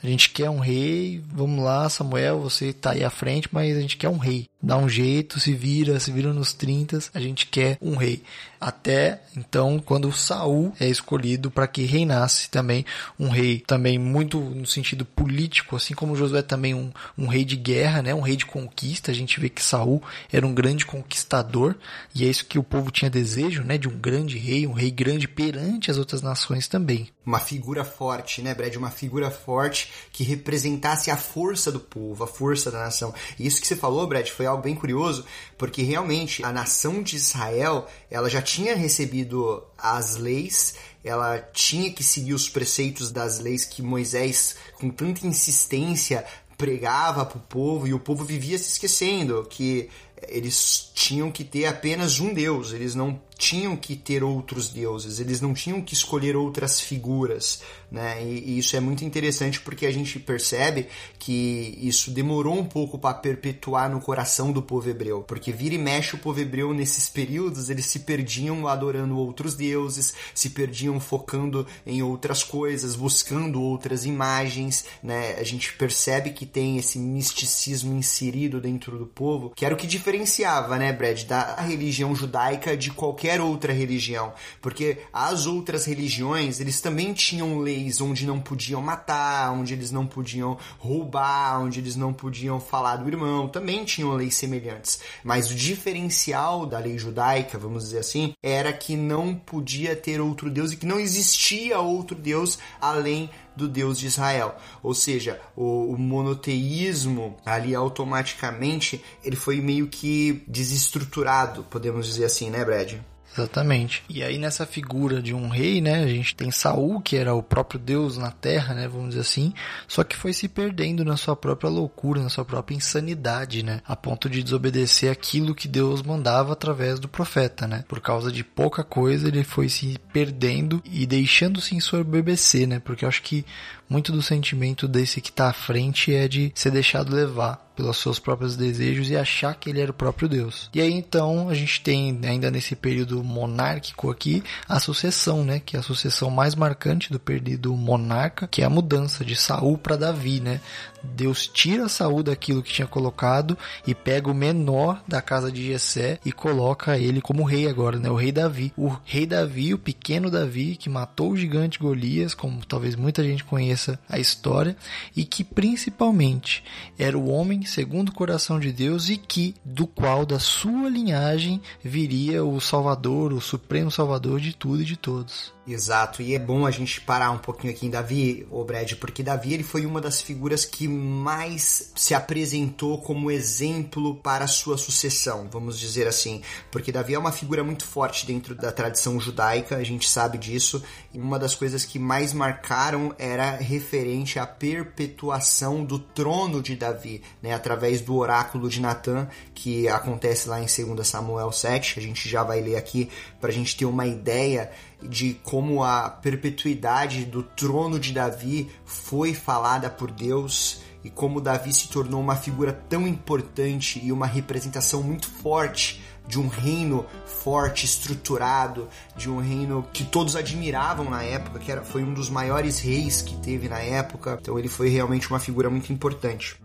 A 0.03 0.07
gente 0.07 0.29
quer 0.29 0.49
um 0.49 0.59
rei, 0.59 1.21
vamos 1.33 1.63
lá, 1.63 1.89
Samuel, 1.89 2.39
você 2.39 2.71
tá 2.71 2.91
aí 2.91 3.03
à 3.03 3.09
frente, 3.09 3.49
mas 3.51 3.75
a 3.75 3.81
gente 3.81 3.97
quer 3.97 4.09
um 4.09 4.17
rei. 4.17 4.47
Dá 4.61 4.77
um 4.77 4.89
jeito, 4.89 5.39
se 5.39 5.53
vira, 5.53 5.99
se 5.99 6.11
vira 6.11 6.33
nos 6.33 6.53
30, 6.53 6.99
a 7.13 7.19
gente 7.19 7.45
quer 7.45 7.77
um 7.81 7.95
rei. 7.95 8.23
Até 8.59 9.21
então, 9.37 9.77
quando 9.77 10.11
Saul 10.11 10.73
é 10.79 10.87
escolhido 10.87 11.51
para 11.51 11.67
que 11.67 11.83
reinasse 11.83 12.49
também 12.49 12.83
um 13.19 13.29
rei, 13.29 13.59
também 13.59 13.99
muito 13.99 14.39
no 14.39 14.65
sentido 14.65 15.05
político, 15.05 15.75
assim 15.75 15.93
como 15.93 16.15
Josué 16.15 16.41
também 16.41 16.73
um, 16.73 16.91
um 17.15 17.27
rei 17.27 17.45
de 17.45 17.55
guerra, 17.55 18.01
né, 18.01 18.15
um 18.15 18.21
rei 18.21 18.35
de 18.35 18.45
conquista. 18.45 19.11
A 19.11 19.13
gente 19.13 19.39
vê 19.39 19.49
que 19.49 19.61
Saul 19.61 20.01
era 20.31 20.47
um 20.47 20.53
grande 20.53 20.83
conquistador 20.85 21.75
e 22.15 22.25
é 22.25 22.27
isso 22.27 22.45
que 22.45 22.57
o 22.57 22.63
povo 22.63 22.89
tinha 22.89 23.09
desejo, 23.09 23.63
né, 23.63 23.77
de 23.77 23.87
um 23.87 23.95
grande 23.95 24.37
rei, 24.37 24.65
um 24.65 24.73
rei 24.73 24.89
grande 24.89 25.27
perante 25.27 25.91
as 25.91 25.99
outras 25.99 26.23
nações 26.23 26.67
também 26.67 27.09
uma 27.25 27.39
figura 27.39 27.83
forte, 27.83 28.41
né, 28.41 28.53
Brad? 28.53 28.75
Uma 28.75 28.91
figura 28.91 29.31
forte 29.31 29.91
que 30.11 30.23
representasse 30.23 31.09
a 31.09 31.17
força 31.17 31.71
do 31.71 31.79
povo, 31.79 32.23
a 32.23 32.27
força 32.27 32.69
da 32.69 32.79
nação. 32.79 33.13
E 33.39 33.47
isso 33.47 33.59
que 33.59 33.67
você 33.67 33.75
falou, 33.75 34.07
Brad, 34.07 34.27
foi 34.27 34.45
algo 34.45 34.63
bem 34.63 34.75
curioso, 34.75 35.25
porque 35.57 35.81
realmente 35.81 36.43
a 36.43 36.51
nação 36.51 37.01
de 37.01 37.15
Israel, 37.15 37.87
ela 38.11 38.29
já 38.29 38.41
tinha 38.41 38.75
recebido 38.75 39.63
as 39.77 40.17
leis, 40.17 40.75
ela 41.03 41.39
tinha 41.39 41.91
que 41.91 42.03
seguir 42.03 42.33
os 42.33 42.47
preceitos 42.49 43.11
das 43.11 43.39
leis 43.39 43.65
que 43.65 43.81
Moisés, 43.81 44.55
com 44.79 44.89
tanta 44.89 45.25
insistência, 45.25 46.25
pregava 46.57 47.25
para 47.25 47.37
o 47.37 47.41
povo 47.41 47.87
e 47.87 47.93
o 47.93 47.99
povo 47.99 48.23
vivia 48.23 48.57
se 48.57 48.69
esquecendo 48.69 49.45
que 49.49 49.89
eles 50.27 50.91
tinham 50.95 51.29
que 51.29 51.43
ter 51.43 51.65
apenas 51.65 52.21
um 52.21 52.33
Deus, 52.33 52.71
eles 52.71 52.95
não 52.95 53.19
tinham 53.37 53.75
que 53.75 53.97
ter 53.97 54.23
outros 54.23 54.69
deuses, 54.69 55.19
eles 55.19 55.41
não 55.41 55.53
tinham 55.53 55.81
que 55.81 55.93
escolher 55.93 56.37
outras 56.37 56.79
figuras, 56.79 57.61
né? 57.91 58.23
E, 58.23 58.51
e 58.51 58.57
isso 58.59 58.77
é 58.77 58.79
muito 58.79 59.03
interessante 59.03 59.59
porque 59.59 59.85
a 59.85 59.91
gente 59.91 60.17
percebe 60.19 60.87
que 61.19 61.77
isso 61.81 62.11
demorou 62.11 62.57
um 62.57 62.63
pouco 62.63 62.97
para 62.97 63.13
perpetuar 63.13 63.89
no 63.89 63.99
coração 63.99 64.53
do 64.53 64.61
povo 64.61 64.89
hebreu, 64.89 65.21
porque 65.21 65.51
vira 65.51 65.75
e 65.75 65.77
mexe 65.77 66.15
o 66.15 66.19
povo 66.19 66.39
hebreu 66.39 66.73
nesses 66.73 67.09
períodos, 67.09 67.69
eles 67.69 67.87
se 67.87 67.99
perdiam 67.99 68.65
adorando 68.65 69.17
outros 69.17 69.53
deuses, 69.53 70.13
se 70.33 70.51
perdiam 70.51 70.97
focando 71.01 71.67
em 71.85 72.01
outras 72.01 72.41
coisas, 72.41 72.95
buscando 72.95 73.61
outras 73.61 74.05
imagens, 74.05 74.85
né? 75.03 75.35
A 75.37 75.43
gente 75.43 75.73
percebe 75.73 76.29
que 76.29 76.45
tem 76.45 76.77
esse 76.77 76.97
misticismo 76.97 77.97
inserido 77.97 78.61
dentro 78.61 78.97
do 78.97 79.05
povo, 79.05 79.51
que 79.53 79.65
era 79.65 79.75
o 79.75 79.77
que 79.77 79.87
diferenciava, 79.87 80.77
né, 80.77 80.84
Brad, 80.93 81.23
da 81.23 81.55
religião 81.61 82.15
judaica 82.15 82.75
de 82.75 82.91
qualquer 82.91 83.41
outra 83.41 83.73
religião, 83.73 84.33
porque 84.61 84.97
as 85.11 85.45
outras 85.45 85.85
religiões, 85.85 86.59
eles 86.59 86.81
também 86.81 87.13
tinham 87.13 87.59
leis 87.59 88.01
onde 88.01 88.25
não 88.25 88.39
podiam 88.39 88.81
matar, 88.81 89.51
onde 89.51 89.73
eles 89.73 89.91
não 89.91 90.05
podiam 90.05 90.57
roubar, 90.77 91.61
onde 91.61 91.79
eles 91.79 91.95
não 91.95 92.13
podiam 92.13 92.59
falar 92.59 92.97
do 92.97 93.07
irmão, 93.07 93.47
também 93.47 93.83
tinham 93.83 94.13
leis 94.13 94.35
semelhantes. 94.35 94.99
Mas 95.23 95.51
o 95.51 95.55
diferencial 95.55 96.65
da 96.65 96.79
lei 96.79 96.97
judaica, 96.97 97.57
vamos 97.57 97.85
dizer 97.85 97.99
assim, 97.99 98.33
era 98.41 98.71
que 98.73 98.95
não 98.95 99.35
podia 99.35 99.95
ter 99.95 100.19
outro 100.19 100.49
Deus 100.49 100.71
e 100.71 100.77
que 100.77 100.85
não 100.85 100.99
existia 100.99 101.79
outro 101.79 102.15
Deus 102.15 102.57
além 102.79 103.29
do 103.55 103.67
Deus 103.67 103.99
de 103.99 104.07
Israel. 104.07 104.55
Ou 104.83 104.93
seja, 104.93 105.39
o, 105.55 105.93
o, 105.93 105.97
monoteísmo 105.97 107.37
ali 107.45 107.73
automaticamente 107.73 109.03
ele 109.23 109.35
foi 109.35 109.61
meio 109.61 109.87
que 109.87 110.43
desestruturado, 110.47 111.63
podemos 111.63 112.05
dizer 112.05 112.25
assim, 112.25 112.49
né, 112.49 112.63
Brad? 112.63 112.95
Exatamente. 113.37 114.01
E 114.07 114.23
aí 114.23 114.37
nessa 114.37 114.65
figura 114.65 115.21
de 115.21 115.33
um 115.33 115.49
rei, 115.49 115.81
né, 115.81 116.03
a 116.03 116.07
gente 116.07 116.33
tem 116.35 116.49
Saul, 116.51 117.01
que 117.01 117.17
era 117.17 117.33
o 117.33 117.43
próprio 117.43 117.77
Deus 117.77 118.17
na 118.17 118.31
terra, 118.31 118.73
né, 118.73 118.87
vamos 118.87 119.09
dizer 119.09 119.21
assim, 119.21 119.53
só 119.87 120.03
que 120.05 120.15
foi 120.15 120.31
se 120.31 120.47
perdendo 120.47 121.03
na 121.03 121.17
sua 121.17 121.35
própria 121.35 121.69
loucura, 121.69 122.21
na 122.21 122.29
sua 122.29 122.45
própria 122.45 122.75
insanidade, 122.75 123.61
né, 123.61 123.81
a 123.85 123.95
ponto 123.95 124.29
de 124.29 124.41
desobedecer 124.41 125.11
aquilo 125.11 125.53
que 125.53 125.67
Deus 125.67 126.01
mandava 126.01 126.53
através 126.53 126.97
do 126.99 127.09
profeta, 127.09 127.67
né? 127.67 127.83
Por 127.87 127.99
causa 127.99 128.31
de 128.31 128.43
pouca 128.43 128.83
coisa, 128.83 129.27
ele 129.27 129.43
foi 129.43 129.67
se 129.67 129.97
perdendo 130.13 130.81
e 130.85 131.05
deixando-se 131.05 131.75
ensoberbecer, 131.75 132.67
né? 132.67 132.79
Porque 132.79 133.03
eu 133.03 133.09
acho 133.09 133.21
que 133.21 133.45
muito 133.89 134.11
do 134.11 134.21
sentimento 134.21 134.87
desse 134.87 135.21
que 135.21 135.29
está 135.29 135.49
à 135.49 135.53
frente 135.53 136.13
é 136.13 136.27
de 136.27 136.51
ser 136.55 136.71
deixado 136.71 137.13
levar 137.13 137.65
pelos 137.75 137.97
seus 137.97 138.17
próprios 138.17 138.55
desejos 138.55 139.09
e 139.09 139.17
achar 139.17 139.53
que 139.55 139.69
ele 139.69 139.81
era 139.81 139.91
o 139.91 139.93
próprio 139.93 140.29
Deus. 140.29 140.69
E 140.73 140.81
aí 140.81 140.93
então 140.93 141.49
a 141.49 141.53
gente 141.53 141.81
tem 141.81 142.17
ainda 142.23 142.49
nesse 142.49 142.75
período 142.75 143.21
monárquico 143.23 144.09
aqui 144.09 144.43
a 144.67 144.79
sucessão, 144.79 145.43
né, 145.43 145.61
que 145.63 145.75
é 145.75 145.79
a 145.79 145.83
sucessão 145.83 146.29
mais 146.29 146.55
marcante 146.55 147.11
do 147.11 147.19
período 147.19 147.75
monarca, 147.75 148.47
que 148.47 148.61
é 148.61 148.65
a 148.65 148.69
mudança 148.69 149.25
de 149.25 149.35
Saul 149.35 149.77
para 149.77 149.97
Davi, 149.97 150.39
né? 150.39 150.61
Deus 151.03 151.45
tira 151.45 151.87
Saul 151.87 152.23
daquilo 152.23 152.63
que 152.63 152.73
tinha 152.73 152.87
colocado 152.87 153.55
e 153.85 153.93
pega 153.93 154.31
o 154.31 154.33
menor 154.33 155.03
da 155.07 155.21
casa 155.21 155.51
de 155.51 155.67
Jessé 155.67 156.19
e 156.25 156.31
coloca 156.31 156.97
ele 156.97 157.21
como 157.21 157.43
rei 157.43 157.67
agora, 157.67 157.99
né? 157.99 158.09
O 158.09 158.15
rei 158.15 158.31
Davi. 158.31 158.73
O 158.75 158.95
rei 159.05 159.27
Davi, 159.27 159.73
o 159.73 159.77
pequeno 159.77 160.31
Davi, 160.31 160.75
que 160.75 160.89
matou 160.89 161.31
o 161.31 161.37
gigante 161.37 161.77
Golias, 161.77 162.33
como 162.33 162.65
talvez 162.65 162.95
muita 162.95 163.23
gente 163.23 163.43
conheça 163.43 163.74
a 164.09 164.19
história, 164.19 164.75
e 165.15 165.25
que 165.25 165.43
principalmente 165.43 166.63
era 166.97 167.17
o 167.17 167.29
homem 167.29 167.65
segundo 167.65 168.09
o 168.09 168.13
coração 168.13 168.59
de 168.59 168.71
Deus 168.71 169.09
e 169.09 169.17
que 169.17 169.55
do 169.63 169.85
qual 169.85 170.25
da 170.25 170.39
sua 170.39 170.89
linhagem 170.89 171.61
viria 171.83 172.43
o 172.43 172.59
Salvador, 172.59 173.33
o 173.33 173.41
supremo 173.41 173.91
Salvador 173.91 174.39
de 174.39 174.55
tudo 174.55 174.81
e 174.81 174.85
de 174.85 174.97
todos. 174.97 175.55
Exato, 175.67 176.21
e 176.21 176.35
é 176.35 176.39
bom 176.39 176.63
a 176.63 176.69
gente 176.69 177.01
parar 177.01 177.31
um 177.31 177.39
pouquinho 177.39 177.73
aqui 177.73 177.87
em 177.87 177.89
Davi, 177.89 178.45
o 178.51 178.63
Brad, 178.63 178.93
porque 178.93 179.23
Davi 179.23 179.51
ele 179.51 179.63
foi 179.63 179.83
uma 179.83 179.99
das 179.99 180.21
figuras 180.21 180.63
que 180.63 180.87
mais 180.87 181.91
se 181.95 182.13
apresentou 182.13 183.01
como 183.01 183.31
exemplo 183.31 184.15
para 184.17 184.45
a 184.45 184.47
sua 184.47 184.77
sucessão, 184.77 185.49
vamos 185.51 185.79
dizer 185.79 186.07
assim, 186.07 186.43
porque 186.69 186.91
Davi 186.91 187.15
é 187.15 187.19
uma 187.19 187.31
figura 187.31 187.63
muito 187.63 187.83
forte 187.83 188.27
dentro 188.27 188.53
da 188.53 188.71
tradição 188.71 189.19
judaica, 189.19 189.75
a 189.77 189.83
gente 189.83 190.07
sabe 190.07 190.37
disso, 190.37 190.83
uma 191.17 191.39
das 191.39 191.55
coisas 191.55 191.85
que 191.85 191.97
mais 191.97 192.33
marcaram 192.33 193.13
era 193.17 193.51
referente 193.51 194.39
à 194.39 194.45
perpetuação 194.45 195.83
do 195.83 195.99
trono 195.99 196.61
de 196.61 196.75
Davi, 196.75 197.21
né, 197.41 197.53
através 197.53 198.01
do 198.01 198.15
oráculo 198.15 198.69
de 198.69 198.81
Natã, 198.81 199.27
que 199.53 199.87
acontece 199.87 200.49
lá 200.49 200.59
em 200.59 200.65
2 200.65 201.07
Samuel 201.07 201.51
7, 201.51 201.99
a 201.99 202.01
gente 202.01 202.27
já 202.27 202.43
vai 202.43 202.61
ler 202.61 202.75
aqui 202.75 203.09
para 203.39 203.49
a 203.49 203.53
gente 203.53 203.75
ter 203.75 203.85
uma 203.85 204.05
ideia 204.05 204.71
de 205.01 205.35
como 205.43 205.83
a 205.83 206.09
perpetuidade 206.09 207.25
do 207.25 207.43
trono 207.43 207.99
de 207.99 208.13
Davi 208.13 208.69
foi 208.85 209.33
falada 209.33 209.89
por 209.89 210.11
Deus 210.11 210.81
e 211.03 211.09
como 211.09 211.39
Davi 211.39 211.71
se 211.71 211.87
tornou 211.87 212.19
uma 212.19 212.35
figura 212.35 212.73
tão 212.73 213.07
importante 213.07 214.01
e 214.03 214.11
uma 214.11 214.25
representação 214.25 215.03
muito 215.03 215.29
forte 215.29 216.01
de 216.27 216.39
um 216.39 216.47
reino 216.47 217.05
forte, 217.25 217.85
estruturado, 217.85 218.87
de 219.15 219.29
um 219.29 219.39
reino 219.39 219.85
que 219.93 220.03
todos 220.03 220.35
admiravam 220.35 221.09
na 221.09 221.23
época, 221.23 221.59
que 221.59 221.71
era, 221.71 221.83
foi 221.83 222.03
um 222.03 222.13
dos 222.13 222.29
maiores 222.29 222.79
reis 222.79 223.21
que 223.21 223.35
teve 223.37 223.69
na 223.69 223.79
época. 223.79 224.37
Então 224.41 224.57
ele 224.57 224.69
foi 224.69 224.89
realmente 224.89 225.29
uma 225.29 225.39
figura 225.39 225.69
muito 225.69 225.91
importante. 225.91 226.57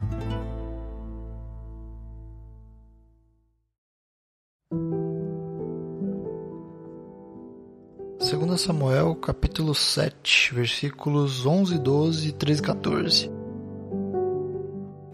2 8.30 8.60
Samuel, 8.60 9.16
capítulo 9.16 9.74
7, 9.74 10.54
versículos 10.54 11.44
11, 11.44 11.78
12, 11.78 12.32
13 12.32 12.60
e 12.60 12.62
14. 12.62 13.39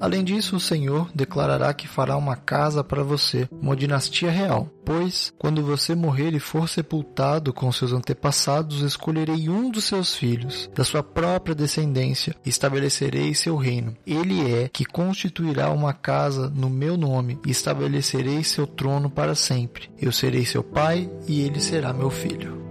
Além 0.01 0.23
disso, 0.23 0.57
o 0.57 0.61
Senhor 0.61 1.11
declarará 1.15 1.73
que 1.73 1.89
fará 1.89 2.17
uma 2.17 2.37
casa 2.37 2.85
para 2.85 3.03
você, 3.03 3.49
uma 3.51 3.77
dinastia 3.77 4.31
real. 4.31 4.69
Pois, 4.85 5.33
quando 5.39 5.63
você 5.63 5.95
morrer 5.95 6.35
e 6.35 6.41
for 6.41 6.69
sepultado 6.69 7.53
com 7.53 7.73
seus 7.73 7.93
antepassados, 7.93 8.83
escolherei 8.83 9.49
um 9.49 9.71
dos 9.71 9.85
seus 9.85 10.15
filhos, 10.15 10.71
da 10.75 10.85
sua 10.85 11.03
própria 11.03 11.55
descendência, 11.55 12.35
e 12.45 12.49
estabelecerei 12.49 13.35
seu 13.35 13.57
reino. 13.57 13.97
Ele 14.07 14.53
é 14.53 14.69
que 14.69 14.85
constituirá 14.85 15.71
uma 15.71 15.93
casa 15.93 16.49
no 16.51 16.69
meu 16.71 16.97
nome, 16.97 17.39
e 17.45 17.51
estabelecerei 17.51 18.45
seu 18.45 18.67
trono 18.67 19.11
para 19.11 19.35
sempre. 19.35 19.91
Eu 20.01 20.13
serei 20.13 20.45
seu 20.45 20.63
pai, 20.63 21.11
e 21.27 21.41
ele 21.41 21.61
será 21.61 21.93
meu 21.93 22.11
filho. 22.11 22.66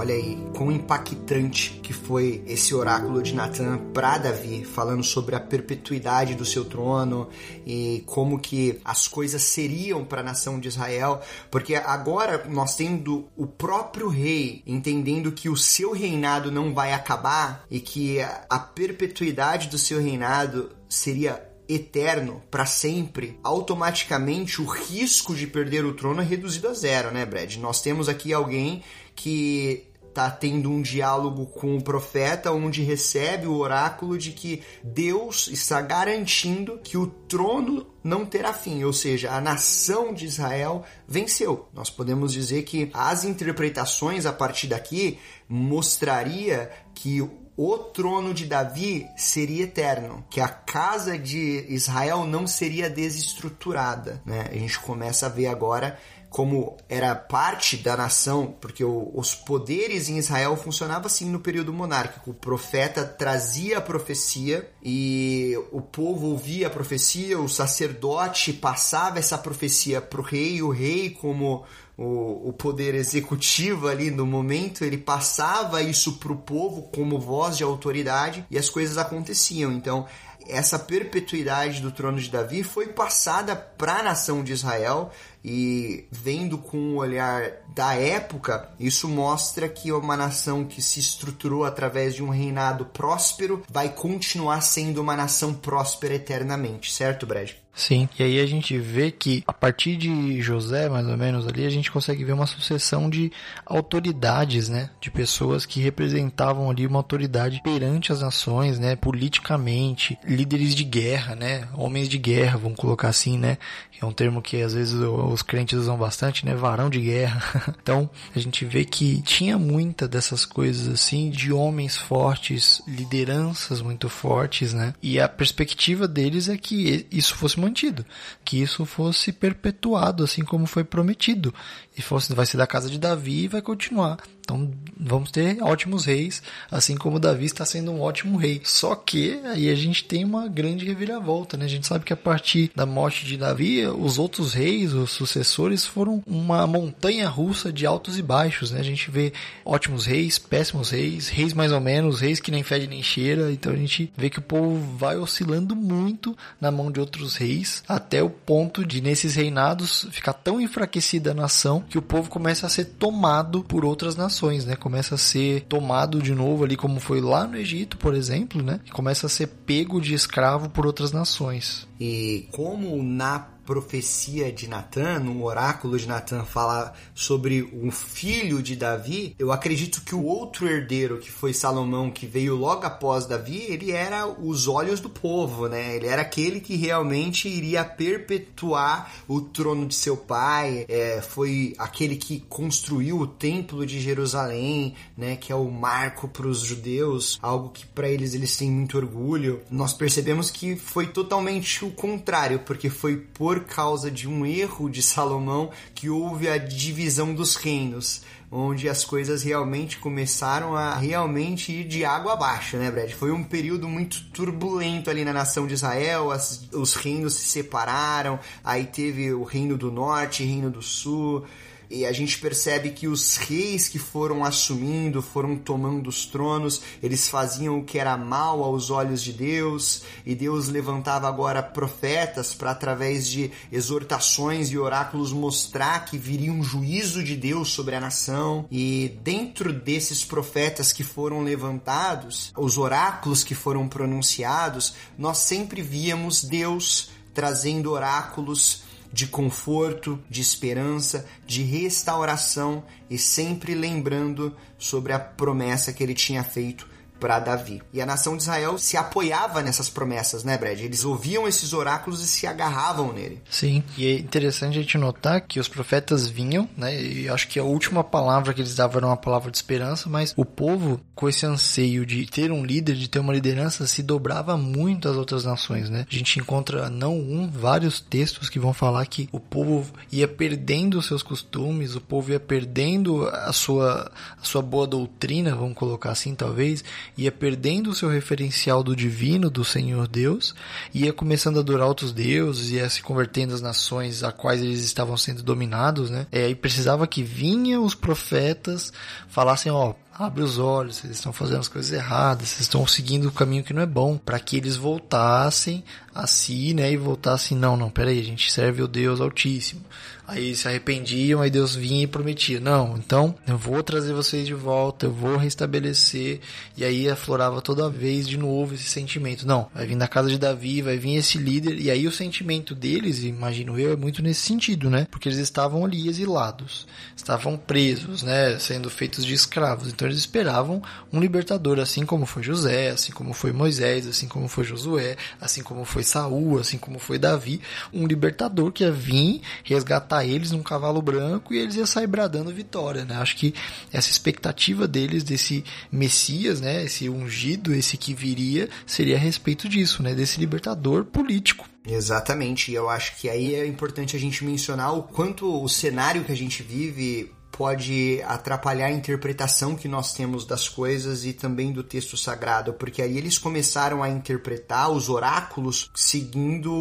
Olha 0.00 0.14
aí 0.14 0.42
quão 0.56 0.72
impactante 0.72 1.78
que 1.82 1.92
foi 1.92 2.42
esse 2.46 2.74
oráculo 2.74 3.22
de 3.22 3.34
Natan 3.34 3.76
para 3.92 4.16
Davi, 4.16 4.64
falando 4.64 5.04
sobre 5.04 5.36
a 5.36 5.40
perpetuidade 5.40 6.34
do 6.34 6.42
seu 6.46 6.64
trono 6.64 7.28
e 7.66 8.02
como 8.06 8.38
que 8.38 8.80
as 8.82 9.06
coisas 9.06 9.42
seriam 9.42 10.02
para 10.02 10.22
a 10.22 10.24
nação 10.24 10.58
de 10.58 10.68
Israel, 10.68 11.20
porque 11.50 11.74
agora 11.74 12.46
nós 12.48 12.76
tendo 12.76 13.28
o 13.36 13.46
próprio 13.46 14.08
rei 14.08 14.62
entendendo 14.66 15.32
que 15.32 15.50
o 15.50 15.56
seu 15.56 15.92
reinado 15.92 16.50
não 16.50 16.72
vai 16.72 16.94
acabar 16.94 17.66
e 17.70 17.78
que 17.78 18.20
a 18.22 18.58
perpetuidade 18.58 19.68
do 19.68 19.76
seu 19.76 20.00
reinado 20.00 20.70
seria 20.88 21.46
eterno 21.68 22.42
para 22.50 22.64
sempre, 22.64 23.38
automaticamente 23.44 24.62
o 24.62 24.64
risco 24.64 25.34
de 25.34 25.46
perder 25.46 25.84
o 25.84 25.92
trono 25.92 26.22
é 26.22 26.24
reduzido 26.24 26.68
a 26.68 26.72
zero, 26.72 27.10
né, 27.12 27.26
Brad? 27.26 27.56
Nós 27.56 27.82
temos 27.82 28.08
aqui 28.08 28.32
alguém 28.32 28.82
que 29.14 29.89
tá 30.12 30.30
tendo 30.30 30.70
um 30.70 30.82
diálogo 30.82 31.46
com 31.46 31.76
o 31.76 31.82
profeta 31.82 32.52
onde 32.52 32.82
recebe 32.82 33.46
o 33.46 33.56
oráculo 33.56 34.18
de 34.18 34.32
que 34.32 34.62
Deus 34.82 35.48
está 35.48 35.80
garantindo 35.80 36.78
que 36.82 36.96
o 36.96 37.06
trono 37.06 37.86
não 38.02 38.24
terá 38.24 38.52
fim, 38.52 38.82
ou 38.84 38.92
seja, 38.92 39.30
a 39.30 39.40
nação 39.40 40.12
de 40.12 40.26
Israel 40.26 40.84
venceu. 41.06 41.68
Nós 41.72 41.90
podemos 41.90 42.32
dizer 42.32 42.62
que 42.62 42.90
as 42.94 43.24
interpretações 43.24 44.26
a 44.26 44.32
partir 44.32 44.68
daqui 44.68 45.18
mostraria 45.48 46.70
que 46.94 47.20
o 47.62 47.76
trono 47.76 48.32
de 48.32 48.46
Davi 48.46 49.06
seria 49.16 49.64
eterno, 49.64 50.24
que 50.30 50.40
a 50.40 50.48
casa 50.48 51.18
de 51.18 51.66
Israel 51.68 52.24
não 52.24 52.46
seria 52.46 52.88
desestruturada. 52.88 54.22
Né? 54.24 54.46
A 54.50 54.54
gente 54.54 54.80
começa 54.80 55.26
a 55.26 55.28
ver 55.28 55.46
agora 55.46 55.98
como 56.30 56.76
era 56.88 57.12
parte 57.12 57.76
da 57.76 57.96
nação, 57.96 58.54
porque 58.60 58.84
o, 58.84 59.10
os 59.12 59.34
poderes 59.34 60.08
em 60.08 60.16
Israel 60.16 60.56
funcionavam 60.56 61.06
assim 61.06 61.28
no 61.28 61.40
período 61.40 61.72
monárquico. 61.72 62.30
O 62.30 62.34
profeta 62.34 63.04
trazia 63.04 63.78
a 63.78 63.80
profecia 63.80 64.70
e 64.80 65.58
o 65.72 65.82
povo 65.82 66.28
ouvia 66.28 66.68
a 66.68 66.70
profecia, 66.70 67.38
o 67.38 67.48
sacerdote 67.48 68.52
passava 68.52 69.18
essa 69.18 69.36
profecia 69.36 70.00
para 70.00 70.20
o 70.20 70.24
rei, 70.24 70.62
o 70.62 70.70
rei, 70.70 71.10
como 71.10 71.64
o, 71.98 72.48
o 72.48 72.52
poder 72.52 72.94
executivo 72.94 73.88
ali 73.88 74.10
no 74.10 74.24
momento, 74.24 74.84
ele 74.84 74.96
passava 74.96 75.82
isso 75.82 76.12
para 76.18 76.32
o 76.32 76.36
povo 76.36 76.82
como 76.94 77.18
voz 77.18 77.58
de 77.58 77.64
autoridade 77.64 78.46
e 78.48 78.56
as 78.56 78.70
coisas 78.70 78.96
aconteciam. 78.96 79.72
Então, 79.72 80.06
essa 80.48 80.78
perpetuidade 80.78 81.80
do 81.80 81.92
trono 81.92 82.18
de 82.18 82.30
Davi 82.30 82.62
foi 82.62 82.88
passada 82.88 83.54
para 83.54 83.98
a 83.98 84.02
nação 84.02 84.42
de 84.42 84.52
Israel 84.52 85.10
e 85.44 86.06
vendo 86.10 86.58
com 86.58 86.76
o 86.76 86.96
olhar 86.96 87.52
da 87.74 87.94
época, 87.94 88.70
isso 88.78 89.08
mostra 89.08 89.68
que 89.68 89.90
uma 89.92 90.16
nação 90.16 90.64
que 90.64 90.82
se 90.82 91.00
estruturou 91.00 91.64
através 91.64 92.14
de 92.14 92.22
um 92.22 92.28
reinado 92.28 92.84
próspero 92.84 93.62
vai 93.68 93.88
continuar 93.88 94.60
sendo 94.60 95.00
uma 95.00 95.16
nação 95.16 95.54
próspera 95.54 96.14
eternamente, 96.14 96.92
certo, 96.92 97.26
Brad? 97.26 97.52
Sim, 97.80 98.10
e 98.18 98.22
aí 98.22 98.38
a 98.38 98.44
gente 98.44 98.78
vê 98.78 99.10
que 99.10 99.42
a 99.46 99.54
partir 99.54 99.96
de 99.96 100.42
José, 100.42 100.86
mais 100.90 101.06
ou 101.06 101.16
menos 101.16 101.46
ali, 101.48 101.64
a 101.64 101.70
gente 101.70 101.90
consegue 101.90 102.22
ver 102.22 102.34
uma 102.34 102.46
sucessão 102.46 103.08
de 103.08 103.32
autoridades, 103.64 104.68
né, 104.68 104.90
de 105.00 105.10
pessoas 105.10 105.64
que 105.64 105.80
representavam 105.80 106.70
ali 106.70 106.86
uma 106.86 106.98
autoridade 106.98 107.62
perante 107.64 108.12
as 108.12 108.20
nações, 108.20 108.78
né, 108.78 108.96
politicamente, 108.96 110.18
líderes 110.22 110.74
de 110.74 110.84
guerra, 110.84 111.34
né, 111.34 111.68
homens 111.72 112.06
de 112.06 112.18
guerra, 112.18 112.58
vamos 112.58 112.76
colocar 112.76 113.08
assim, 113.08 113.38
né, 113.38 113.56
é 113.98 114.04
um 114.04 114.12
termo 114.12 114.42
que 114.42 114.60
às 114.60 114.74
vezes 114.74 114.94
os 114.94 115.40
crentes 115.40 115.78
usam 115.78 115.96
bastante, 115.96 116.44
né, 116.44 116.54
varão 116.54 116.88
de 116.90 117.00
guerra. 117.00 117.74
então, 117.82 118.08
a 118.34 118.38
gente 118.38 118.64
vê 118.64 118.84
que 118.84 119.22
tinha 119.22 119.58
muita 119.58 120.06
dessas 120.06 120.44
coisas 120.44 120.86
assim 120.88 121.30
de 121.30 121.50
homens 121.50 121.96
fortes, 121.96 122.82
lideranças 122.86 123.80
muito 123.80 124.10
fortes, 124.10 124.74
né, 124.74 124.92
e 125.02 125.18
a 125.18 125.26
perspectiva 125.26 126.06
deles 126.06 126.46
é 126.46 126.58
que 126.58 127.06
isso 127.10 127.34
fosse 127.34 127.58
mantido, 127.70 128.04
que 128.44 128.60
isso 128.60 128.84
fosse 128.84 129.32
perpetuado, 129.32 130.24
assim 130.24 130.44
como 130.44 130.66
foi 130.66 130.84
prometido, 130.84 131.54
e 132.00 132.02
fosse 132.02 132.34
vai 132.34 132.46
ser 132.46 132.56
da 132.56 132.66
casa 132.66 132.90
de 132.90 132.98
Davi 132.98 133.44
e 133.44 133.48
vai 133.48 133.62
continuar. 133.62 134.18
Então 134.50 134.68
vamos 134.98 135.30
ter 135.30 135.62
ótimos 135.62 136.04
reis, 136.04 136.42
assim 136.70 136.96
como 136.96 137.20
Davi 137.20 137.44
está 137.44 137.64
sendo 137.64 137.92
um 137.92 138.00
ótimo 138.00 138.36
rei. 138.36 138.60
Só 138.64 138.96
que 138.96 139.40
aí 139.44 139.70
a 139.70 139.74
gente 139.76 140.04
tem 140.04 140.24
uma 140.24 140.48
grande 140.48 140.84
reviravolta, 140.84 141.56
né? 141.56 141.66
A 141.66 141.68
gente 141.68 141.86
sabe 141.86 142.04
que 142.04 142.12
a 142.12 142.16
partir 142.16 142.70
da 142.74 142.84
morte 142.84 143.24
de 143.24 143.36
Davi, 143.36 143.86
os 143.86 144.18
outros 144.18 144.52
reis, 144.52 144.92
os 144.92 145.12
sucessores, 145.12 145.86
foram 145.86 146.22
uma 146.26 146.66
montanha 146.66 147.28
russa 147.28 147.72
de 147.72 147.86
altos 147.86 148.18
e 148.18 148.22
baixos, 148.22 148.72
né? 148.72 148.80
A 148.80 148.84
gente 148.84 149.10
vê 149.10 149.32
ótimos 149.64 150.04
reis, 150.04 150.38
péssimos 150.38 150.90
reis, 150.90 151.28
reis 151.28 151.52
mais 151.52 151.70
ou 151.70 151.80
menos, 151.80 152.20
reis 152.20 152.40
que 152.40 152.50
nem 152.50 152.64
fede 152.64 152.88
nem 152.88 153.02
cheira. 153.02 153.52
Então 153.52 153.72
a 153.72 153.76
gente 153.76 154.12
vê 154.16 154.28
que 154.28 154.40
o 154.40 154.42
povo 154.42 154.96
vai 154.96 155.16
oscilando 155.16 155.76
muito 155.76 156.36
na 156.60 156.72
mão 156.72 156.90
de 156.90 156.98
outros 156.98 157.36
reis, 157.36 157.84
até 157.86 158.22
o 158.22 158.30
ponto 158.30 158.84
de 158.84 159.00
nesses 159.00 159.36
reinados 159.36 160.08
ficar 160.10 160.32
tão 160.32 160.60
enfraquecida 160.60 161.30
a 161.30 161.34
nação 161.34 161.84
que 161.90 161.98
o 161.98 162.02
povo 162.02 162.30
começa 162.30 162.66
a 162.66 162.70
ser 162.70 162.84
tomado 162.84 163.62
por 163.64 163.84
outras 163.84 164.16
nações 164.16 164.60
né? 164.64 164.76
Começa 164.76 165.14
a 165.14 165.18
ser 165.18 165.62
tomado 165.62 166.22
de 166.22 166.34
novo 166.34 166.64
ali, 166.64 166.76
como 166.76 167.00
foi 167.00 167.20
lá 167.20 167.46
no 167.46 167.56
Egito, 167.56 167.96
por 167.96 168.14
exemplo, 168.14 168.62
né? 168.62 168.80
Começa 168.92 169.26
a 169.26 169.30
ser 169.30 169.48
pego 169.48 170.00
de 170.00 170.14
escravo 170.14 170.68
por 170.68 170.86
outras 170.86 171.12
nações. 171.12 171.86
E 171.98 172.48
como 172.52 173.02
na 173.02 173.46
profecia 173.70 174.50
de 174.50 174.66
Natan, 174.66 175.20
no 175.20 175.44
oráculo 175.44 175.96
de 175.96 176.08
Natan, 176.08 176.42
fala 176.44 176.92
sobre 177.14 177.62
um 177.72 177.92
filho 177.92 178.60
de 178.60 178.74
Davi, 178.74 179.36
eu 179.38 179.52
acredito 179.52 180.00
que 180.00 180.12
o 180.12 180.24
outro 180.24 180.66
herdeiro, 180.66 181.18
que 181.18 181.30
foi 181.30 181.54
Salomão, 181.54 182.10
que 182.10 182.26
veio 182.26 182.56
logo 182.56 182.84
após 182.84 183.26
Davi, 183.26 183.64
ele 183.68 183.92
era 183.92 184.26
os 184.26 184.66
olhos 184.66 184.98
do 184.98 185.08
povo, 185.08 185.68
né? 185.68 185.94
Ele 185.94 186.08
era 186.08 186.22
aquele 186.22 186.58
que 186.58 186.74
realmente 186.74 187.48
iria 187.48 187.84
perpetuar 187.84 189.12
o 189.28 189.40
trono 189.40 189.86
de 189.86 189.94
seu 189.94 190.16
pai, 190.16 190.84
é, 190.88 191.22
foi 191.22 191.72
aquele 191.78 192.16
que 192.16 192.40
construiu 192.48 193.20
o 193.20 193.26
templo 193.26 193.86
de 193.86 194.00
Jerusalém, 194.00 194.96
né? 195.16 195.36
Que 195.36 195.52
é 195.52 195.54
o 195.54 195.70
marco 195.70 196.26
para 196.26 196.48
os 196.48 196.58
judeus, 196.58 197.38
algo 197.40 197.68
que 197.68 197.86
para 197.86 198.08
eles 198.08 198.34
eles 198.34 198.56
têm 198.56 198.68
muito 198.68 198.96
orgulho. 198.96 199.60
Nós 199.70 199.92
percebemos 199.92 200.50
que 200.50 200.74
foi 200.74 201.06
totalmente 201.06 201.84
o 201.84 201.92
contrário, 201.92 202.58
porque 202.66 202.90
foi 202.90 203.16
por 203.16 203.59
causa 203.64 204.10
de 204.10 204.28
um 204.28 204.44
erro 204.44 204.88
de 204.88 205.02
Salomão 205.02 205.70
que 205.94 206.08
houve 206.08 206.48
a 206.48 206.58
divisão 206.58 207.34
dos 207.34 207.56
reinos, 207.56 208.22
onde 208.50 208.88
as 208.88 209.04
coisas 209.04 209.42
realmente 209.42 209.98
começaram 209.98 210.74
a 210.74 210.94
realmente 210.94 211.72
ir 211.72 211.84
de 211.84 212.04
água 212.04 212.32
abaixo, 212.32 212.76
né, 212.76 212.90
Brad? 212.90 213.10
Foi 213.12 213.30
um 213.30 213.44
período 213.44 213.88
muito 213.88 214.24
turbulento 214.32 215.08
ali 215.08 215.24
na 215.24 215.32
nação 215.32 215.66
de 215.66 215.74
Israel, 215.74 216.30
as, 216.30 216.68
os 216.72 216.94
reinos 216.94 217.34
se 217.34 217.46
separaram, 217.46 218.38
aí 218.64 218.86
teve 218.86 219.32
o 219.32 219.44
reino 219.44 219.76
do 219.76 219.90
norte, 219.90 220.44
reino 220.44 220.70
do 220.70 220.82
sul, 220.82 221.44
E 221.90 222.06
a 222.06 222.12
gente 222.12 222.38
percebe 222.38 222.90
que 222.90 223.08
os 223.08 223.36
reis 223.36 223.88
que 223.88 223.98
foram 223.98 224.44
assumindo, 224.44 225.20
foram 225.20 225.56
tomando 225.56 226.08
os 226.08 226.24
tronos, 226.24 226.80
eles 227.02 227.28
faziam 227.28 227.80
o 227.80 227.84
que 227.84 227.98
era 227.98 228.16
mal 228.16 228.62
aos 228.62 228.90
olhos 228.90 229.20
de 229.20 229.32
Deus, 229.32 230.02
e 230.24 230.36
Deus 230.36 230.68
levantava 230.68 231.26
agora 231.26 231.60
profetas 231.60 232.54
para 232.54 232.70
através 232.70 233.28
de 233.28 233.50
exortações 233.72 234.70
e 234.70 234.78
oráculos 234.78 235.32
mostrar 235.32 236.04
que 236.04 236.16
viria 236.16 236.52
um 236.52 236.62
juízo 236.62 237.24
de 237.24 237.34
Deus 237.34 237.70
sobre 237.70 237.96
a 237.96 238.00
nação. 238.00 238.66
E 238.70 239.18
dentro 239.24 239.72
desses 239.72 240.24
profetas 240.24 240.92
que 240.92 241.02
foram 241.02 241.42
levantados, 241.42 242.52
os 242.56 242.78
oráculos 242.78 243.42
que 243.42 243.54
foram 243.54 243.88
pronunciados, 243.88 244.94
nós 245.18 245.38
sempre 245.38 245.82
víamos 245.82 246.44
Deus 246.44 247.10
trazendo 247.34 247.90
oráculos 247.90 248.82
de 249.12 249.26
conforto, 249.26 250.22
de 250.28 250.40
esperança, 250.40 251.26
de 251.46 251.62
restauração 251.62 252.84
e 253.08 253.18
sempre 253.18 253.74
lembrando 253.74 254.56
sobre 254.78 255.12
a 255.12 255.18
promessa 255.18 255.92
que 255.92 256.02
ele 256.02 256.14
tinha 256.14 256.44
feito 256.44 256.86
para 257.20 257.38
Davi. 257.38 257.82
E 257.92 258.00
a 258.00 258.06
nação 258.06 258.36
de 258.36 258.42
Israel 258.42 258.78
se 258.78 258.96
apoiava 258.96 259.62
nessas 259.62 259.88
promessas, 259.88 260.42
né, 260.42 260.56
Brad? 260.56 260.80
Eles 260.80 261.04
ouviam 261.04 261.46
esses 261.46 261.72
oráculos 261.72 262.22
e 262.22 262.26
se 262.26 262.46
agarravam 262.46 263.12
nele. 263.12 263.40
Sim, 263.50 263.84
e 263.96 264.06
é 264.06 264.14
interessante 264.14 264.78
a 264.78 264.82
gente 264.82 264.98
notar 264.98 265.42
que 265.42 265.60
os 265.60 265.68
profetas 265.68 266.26
vinham, 266.26 266.68
né? 266.76 267.00
E 267.00 267.28
acho 267.28 267.46
que 267.46 267.58
a 267.58 267.64
última 267.64 268.02
palavra 268.02 268.54
que 268.54 268.60
eles 268.60 268.74
davam 268.74 268.98
era 268.98 269.06
uma 269.06 269.16
palavra 269.16 269.50
de 269.50 269.58
esperança, 269.58 270.08
mas 270.08 270.32
o 270.36 270.44
povo, 270.44 271.00
com 271.14 271.28
esse 271.28 271.44
anseio 271.44 272.06
de 272.06 272.26
ter 272.26 272.50
um 272.50 272.64
líder, 272.64 272.94
de 272.94 273.08
ter 273.08 273.18
uma 273.18 273.32
liderança, 273.32 273.86
se 273.86 274.02
dobrava 274.02 274.56
muito 274.56 275.08
às 275.08 275.16
outras 275.16 275.44
nações, 275.44 275.90
né? 275.90 276.06
A 276.10 276.14
gente 276.14 276.38
encontra 276.38 276.88
não 276.88 277.18
um, 277.18 277.50
vários 277.50 278.00
textos 278.00 278.48
que 278.48 278.58
vão 278.58 278.72
falar 278.72 279.04
que 279.06 279.28
o 279.30 279.38
povo 279.38 279.92
ia 280.10 280.26
perdendo 280.26 280.98
os 280.98 281.06
seus 281.06 281.22
costumes, 281.22 281.94
o 281.94 282.00
povo 282.00 282.32
ia 282.32 282.40
perdendo 282.40 283.28
a 283.28 283.52
sua, 283.52 284.10
a 284.40 284.44
sua 284.44 284.62
boa 284.62 284.86
doutrina, 284.86 285.54
vamos 285.54 285.74
colocar 285.74 286.10
assim, 286.10 286.34
talvez, 286.34 286.82
ia 287.16 287.30
perdendo 287.32 287.90
o 287.90 287.94
seu 287.94 288.08
referencial 288.08 288.82
do 288.82 288.96
divino, 288.96 289.50
do 289.50 289.64
Senhor 289.64 290.06
Deus, 290.08 290.54
ia 290.94 291.12
começando 291.12 291.58
a 291.58 291.60
adorar 291.60 291.86
outros 291.86 292.12
deuses, 292.12 292.70
ia 292.70 292.88
se 292.88 293.02
convertendo 293.02 293.54
às 293.54 293.60
nações 293.60 294.22
a 294.22 294.32
quais 294.32 294.62
eles 294.62 294.84
estavam 294.84 295.16
sendo 295.16 295.42
dominados, 295.42 296.10
né? 296.10 296.26
É, 296.30 296.48
e 296.48 296.54
precisava 296.54 297.06
que 297.06 297.22
vinham 297.22 297.84
os 297.84 297.94
profetas 297.94 298.92
falassem, 299.28 299.70
ó, 299.70 299.94
abre 300.12 300.42
os 300.42 300.58
olhos, 300.58 300.96
vocês 300.96 301.14
estão 301.14 301.32
fazendo 301.32 301.60
as 301.60 301.68
coisas 301.68 301.90
erradas, 301.92 302.48
vocês 302.48 302.60
estão 302.60 302.86
seguindo 302.86 303.28
o 303.28 303.32
caminho 303.32 303.64
que 303.64 303.72
não 303.72 303.80
é 303.80 303.86
bom, 303.86 304.18
para 304.18 304.38
que 304.38 304.56
eles 304.56 304.76
voltassem 304.76 305.82
a 306.14 306.26
si, 306.26 306.74
né, 306.74 306.92
e 306.92 306.96
voltassem, 306.96 307.56
não, 307.56 307.74
não, 307.76 307.88
peraí, 307.88 308.20
a 308.20 308.24
gente 308.24 308.52
serve 308.52 308.82
o 308.82 308.88
Deus 308.88 309.20
Altíssimo. 309.20 309.82
Aí 310.30 310.54
se 310.54 310.68
arrependiam, 310.68 311.42
aí 311.42 311.50
Deus 311.50 311.74
vinha 311.74 312.04
e 312.04 312.06
prometia: 312.06 312.60
Não, 312.60 312.96
então 312.96 313.34
eu 313.48 313.58
vou 313.58 313.82
trazer 313.82 314.12
vocês 314.12 314.46
de 314.46 314.54
volta, 314.54 315.06
eu 315.06 315.12
vou 315.12 315.36
restabelecer. 315.36 316.38
E 316.76 316.84
aí 316.84 317.08
aflorava 317.08 317.60
toda 317.60 317.90
vez 317.90 318.28
de 318.28 318.38
novo 318.38 318.74
esse 318.74 318.84
sentimento: 318.84 319.44
Não, 319.44 319.68
vai 319.74 319.84
vir 319.86 319.96
da 319.96 320.06
casa 320.06 320.28
de 320.28 320.38
Davi, 320.38 320.82
vai 320.82 320.96
vir 320.98 321.16
esse 321.16 321.36
líder. 321.36 321.80
E 321.80 321.90
aí 321.90 322.06
o 322.06 322.12
sentimento 322.12 322.76
deles, 322.76 323.24
imagino 323.24 323.76
eu, 323.76 323.92
é 323.92 323.96
muito 323.96 324.22
nesse 324.22 324.42
sentido, 324.42 324.88
né? 324.88 325.08
Porque 325.10 325.28
eles 325.28 325.38
estavam 325.38 325.84
ali 325.84 326.08
exilados, 326.08 326.86
estavam 327.16 327.56
presos, 327.56 328.22
né? 328.22 328.56
Sendo 328.60 328.88
feitos 328.88 329.24
de 329.24 329.34
escravos. 329.34 329.88
Então 329.88 330.06
eles 330.06 330.18
esperavam 330.18 330.80
um 331.12 331.18
libertador, 331.18 331.80
assim 331.80 332.06
como 332.06 332.24
foi 332.24 332.44
José, 332.44 332.90
assim 332.90 333.10
como 333.10 333.32
foi 333.32 333.50
Moisés, 333.50 334.06
assim 334.06 334.28
como 334.28 334.46
foi 334.46 334.62
Josué, 334.62 335.16
assim 335.40 335.64
como 335.64 335.84
foi 335.84 336.04
Saul, 336.04 336.60
assim 336.60 336.78
como 336.78 337.00
foi 337.00 337.18
Davi. 337.18 337.60
Um 337.92 338.06
libertador 338.06 338.70
que 338.70 338.84
ia 338.84 338.92
vir 338.92 339.40
resgatar 339.64 340.19
eles 340.24 340.50
num 340.50 340.62
cavalo 340.62 341.00
branco 341.02 341.52
e 341.54 341.58
eles 341.58 341.76
iam 341.76 341.86
sair 341.86 342.06
bradando 342.06 342.52
vitória, 342.52 343.04
né? 343.04 343.16
Acho 343.16 343.36
que 343.36 343.54
essa 343.92 344.10
expectativa 344.10 344.86
deles 344.86 345.22
desse 345.22 345.64
Messias, 345.90 346.60
né, 346.60 346.84
esse 346.84 347.08
ungido, 347.08 347.74
esse 347.74 347.96
que 347.96 348.14
viria, 348.14 348.68
seria 348.86 349.16
a 349.16 349.18
respeito 349.18 349.68
disso, 349.68 350.02
né, 350.02 350.14
desse 350.14 350.38
libertador 350.40 351.04
político. 351.04 351.68
Exatamente, 351.86 352.70
e 352.70 352.74
eu 352.74 352.90
acho 352.90 353.16
que 353.16 353.28
aí 353.28 353.54
é 353.54 353.66
importante 353.66 354.14
a 354.14 354.20
gente 354.20 354.44
mencionar 354.44 354.96
o 354.96 355.02
quanto 355.02 355.62
o 355.62 355.68
cenário 355.68 356.24
que 356.24 356.32
a 356.32 356.36
gente 356.36 356.62
vive 356.62 357.30
pode 357.60 358.22
atrapalhar 358.26 358.86
a 358.86 358.90
interpretação 358.90 359.76
que 359.76 359.86
nós 359.86 360.14
temos 360.14 360.46
das 360.46 360.66
coisas 360.66 361.26
e 361.26 361.34
também 361.34 361.70
do 361.72 361.82
texto 361.82 362.16
sagrado, 362.16 362.72
porque 362.72 363.02
aí 363.02 363.18
eles 363.18 363.36
começaram 363.36 364.02
a 364.02 364.08
interpretar 364.08 364.90
os 364.90 365.10
oráculos 365.10 365.90
seguindo 365.94 366.72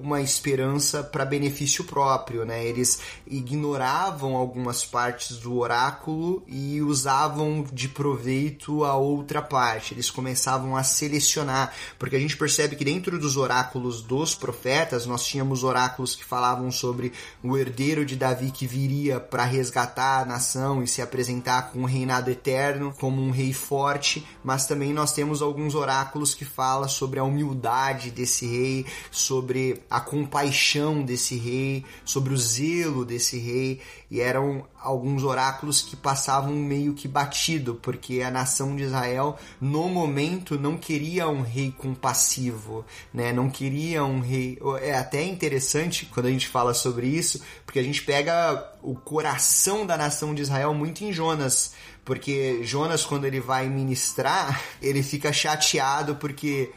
uma 0.00 0.22
esperança 0.22 1.02
para 1.02 1.24
benefício 1.24 1.82
próprio, 1.82 2.44
né? 2.44 2.64
Eles 2.64 3.00
ignoravam 3.26 4.36
algumas 4.36 4.84
partes 4.84 5.38
do 5.38 5.58
oráculo 5.58 6.44
e 6.46 6.80
usavam 6.82 7.66
de 7.72 7.88
proveito 7.88 8.84
a 8.84 8.94
outra 8.94 9.42
parte. 9.42 9.92
Eles 9.92 10.08
começavam 10.08 10.76
a 10.76 10.84
selecionar, 10.84 11.74
porque 11.98 12.14
a 12.14 12.20
gente 12.20 12.36
percebe 12.36 12.76
que 12.76 12.84
dentro 12.84 13.18
dos 13.18 13.36
oráculos 13.36 14.02
dos 14.02 14.36
profetas 14.36 15.04
nós 15.04 15.26
tínhamos 15.26 15.64
oráculos 15.64 16.14
que 16.14 16.24
falavam 16.24 16.70
sobre 16.70 17.12
o 17.42 17.58
herdeiro 17.58 18.06
de 18.06 18.14
Davi 18.14 18.52
que 18.52 18.68
viria 18.68 19.18
para 19.18 19.42
resgatar 19.42 20.27
nação 20.28 20.82
e 20.82 20.86
se 20.86 21.02
apresentar 21.02 21.72
com 21.72 21.80
um 21.80 21.84
reinado 21.84 22.30
eterno, 22.30 22.94
como 23.00 23.20
um 23.20 23.30
rei 23.30 23.52
forte, 23.52 24.24
mas 24.44 24.66
também 24.66 24.92
nós 24.92 25.12
temos 25.12 25.42
alguns 25.42 25.74
oráculos 25.74 26.34
que 26.34 26.44
falam 26.44 26.88
sobre 26.88 27.18
a 27.18 27.24
humildade 27.24 28.10
desse 28.10 28.46
rei, 28.46 28.86
sobre 29.10 29.82
a 29.90 30.00
compaixão 30.00 31.02
desse 31.02 31.36
rei, 31.36 31.84
sobre 32.04 32.32
o 32.32 32.36
zelo 32.36 33.04
desse 33.04 33.38
rei, 33.38 33.80
e 34.10 34.20
eram 34.20 34.64
alguns 34.80 35.24
oráculos 35.24 35.82
que 35.82 35.96
passavam 35.96 36.54
meio 36.54 36.94
que 36.94 37.08
batido, 37.08 37.74
porque 37.82 38.22
a 38.22 38.30
nação 38.30 38.76
de 38.76 38.84
Israel 38.84 39.36
no 39.60 39.88
momento 39.88 40.58
não 40.58 40.76
queria 40.76 41.28
um 41.28 41.42
rei 41.42 41.72
compassivo, 41.76 42.84
né? 43.12 43.32
Não 43.32 43.50
queria 43.50 44.04
um 44.04 44.20
rei. 44.20 44.58
É 44.80 44.94
até 44.94 45.22
interessante 45.22 46.06
quando 46.06 46.26
a 46.26 46.30
gente 46.30 46.48
fala 46.48 46.72
sobre 46.74 47.08
isso, 47.08 47.42
porque 47.66 47.78
a 47.78 47.82
gente 47.82 48.02
pega 48.02 48.72
o 48.82 48.94
coração 48.94 49.84
da 49.84 49.96
nação 49.96 50.34
de 50.34 50.42
Israel 50.42 50.72
muito 50.72 51.02
em 51.02 51.12
Jonas, 51.12 51.72
porque 52.04 52.60
Jonas 52.62 53.04
quando 53.04 53.24
ele 53.24 53.40
vai 53.40 53.68
ministrar, 53.68 54.62
ele 54.80 55.02
fica 55.02 55.32
chateado 55.32 56.16
porque 56.16 56.70